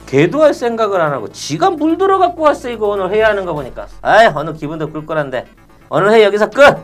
개도할 0.10 0.56
생각을 0.56 1.00
안 1.00 1.13
하고 1.13 1.28
지가 1.32 1.69
물들어 1.69 2.17
갖고 2.17 2.41
왔어 2.41 2.67
이거 2.69 2.88
오늘 2.88 3.12
회의하는 3.12 3.45
거 3.45 3.54
보니까. 3.54 3.88
아이 4.02 4.26
오늘 4.26 4.54
기분도 4.56 4.89
꿀꿀한데 4.91 5.45
오늘 5.91 6.12
회의 6.12 6.24
여기서 6.24 6.50
끝. 6.50 6.82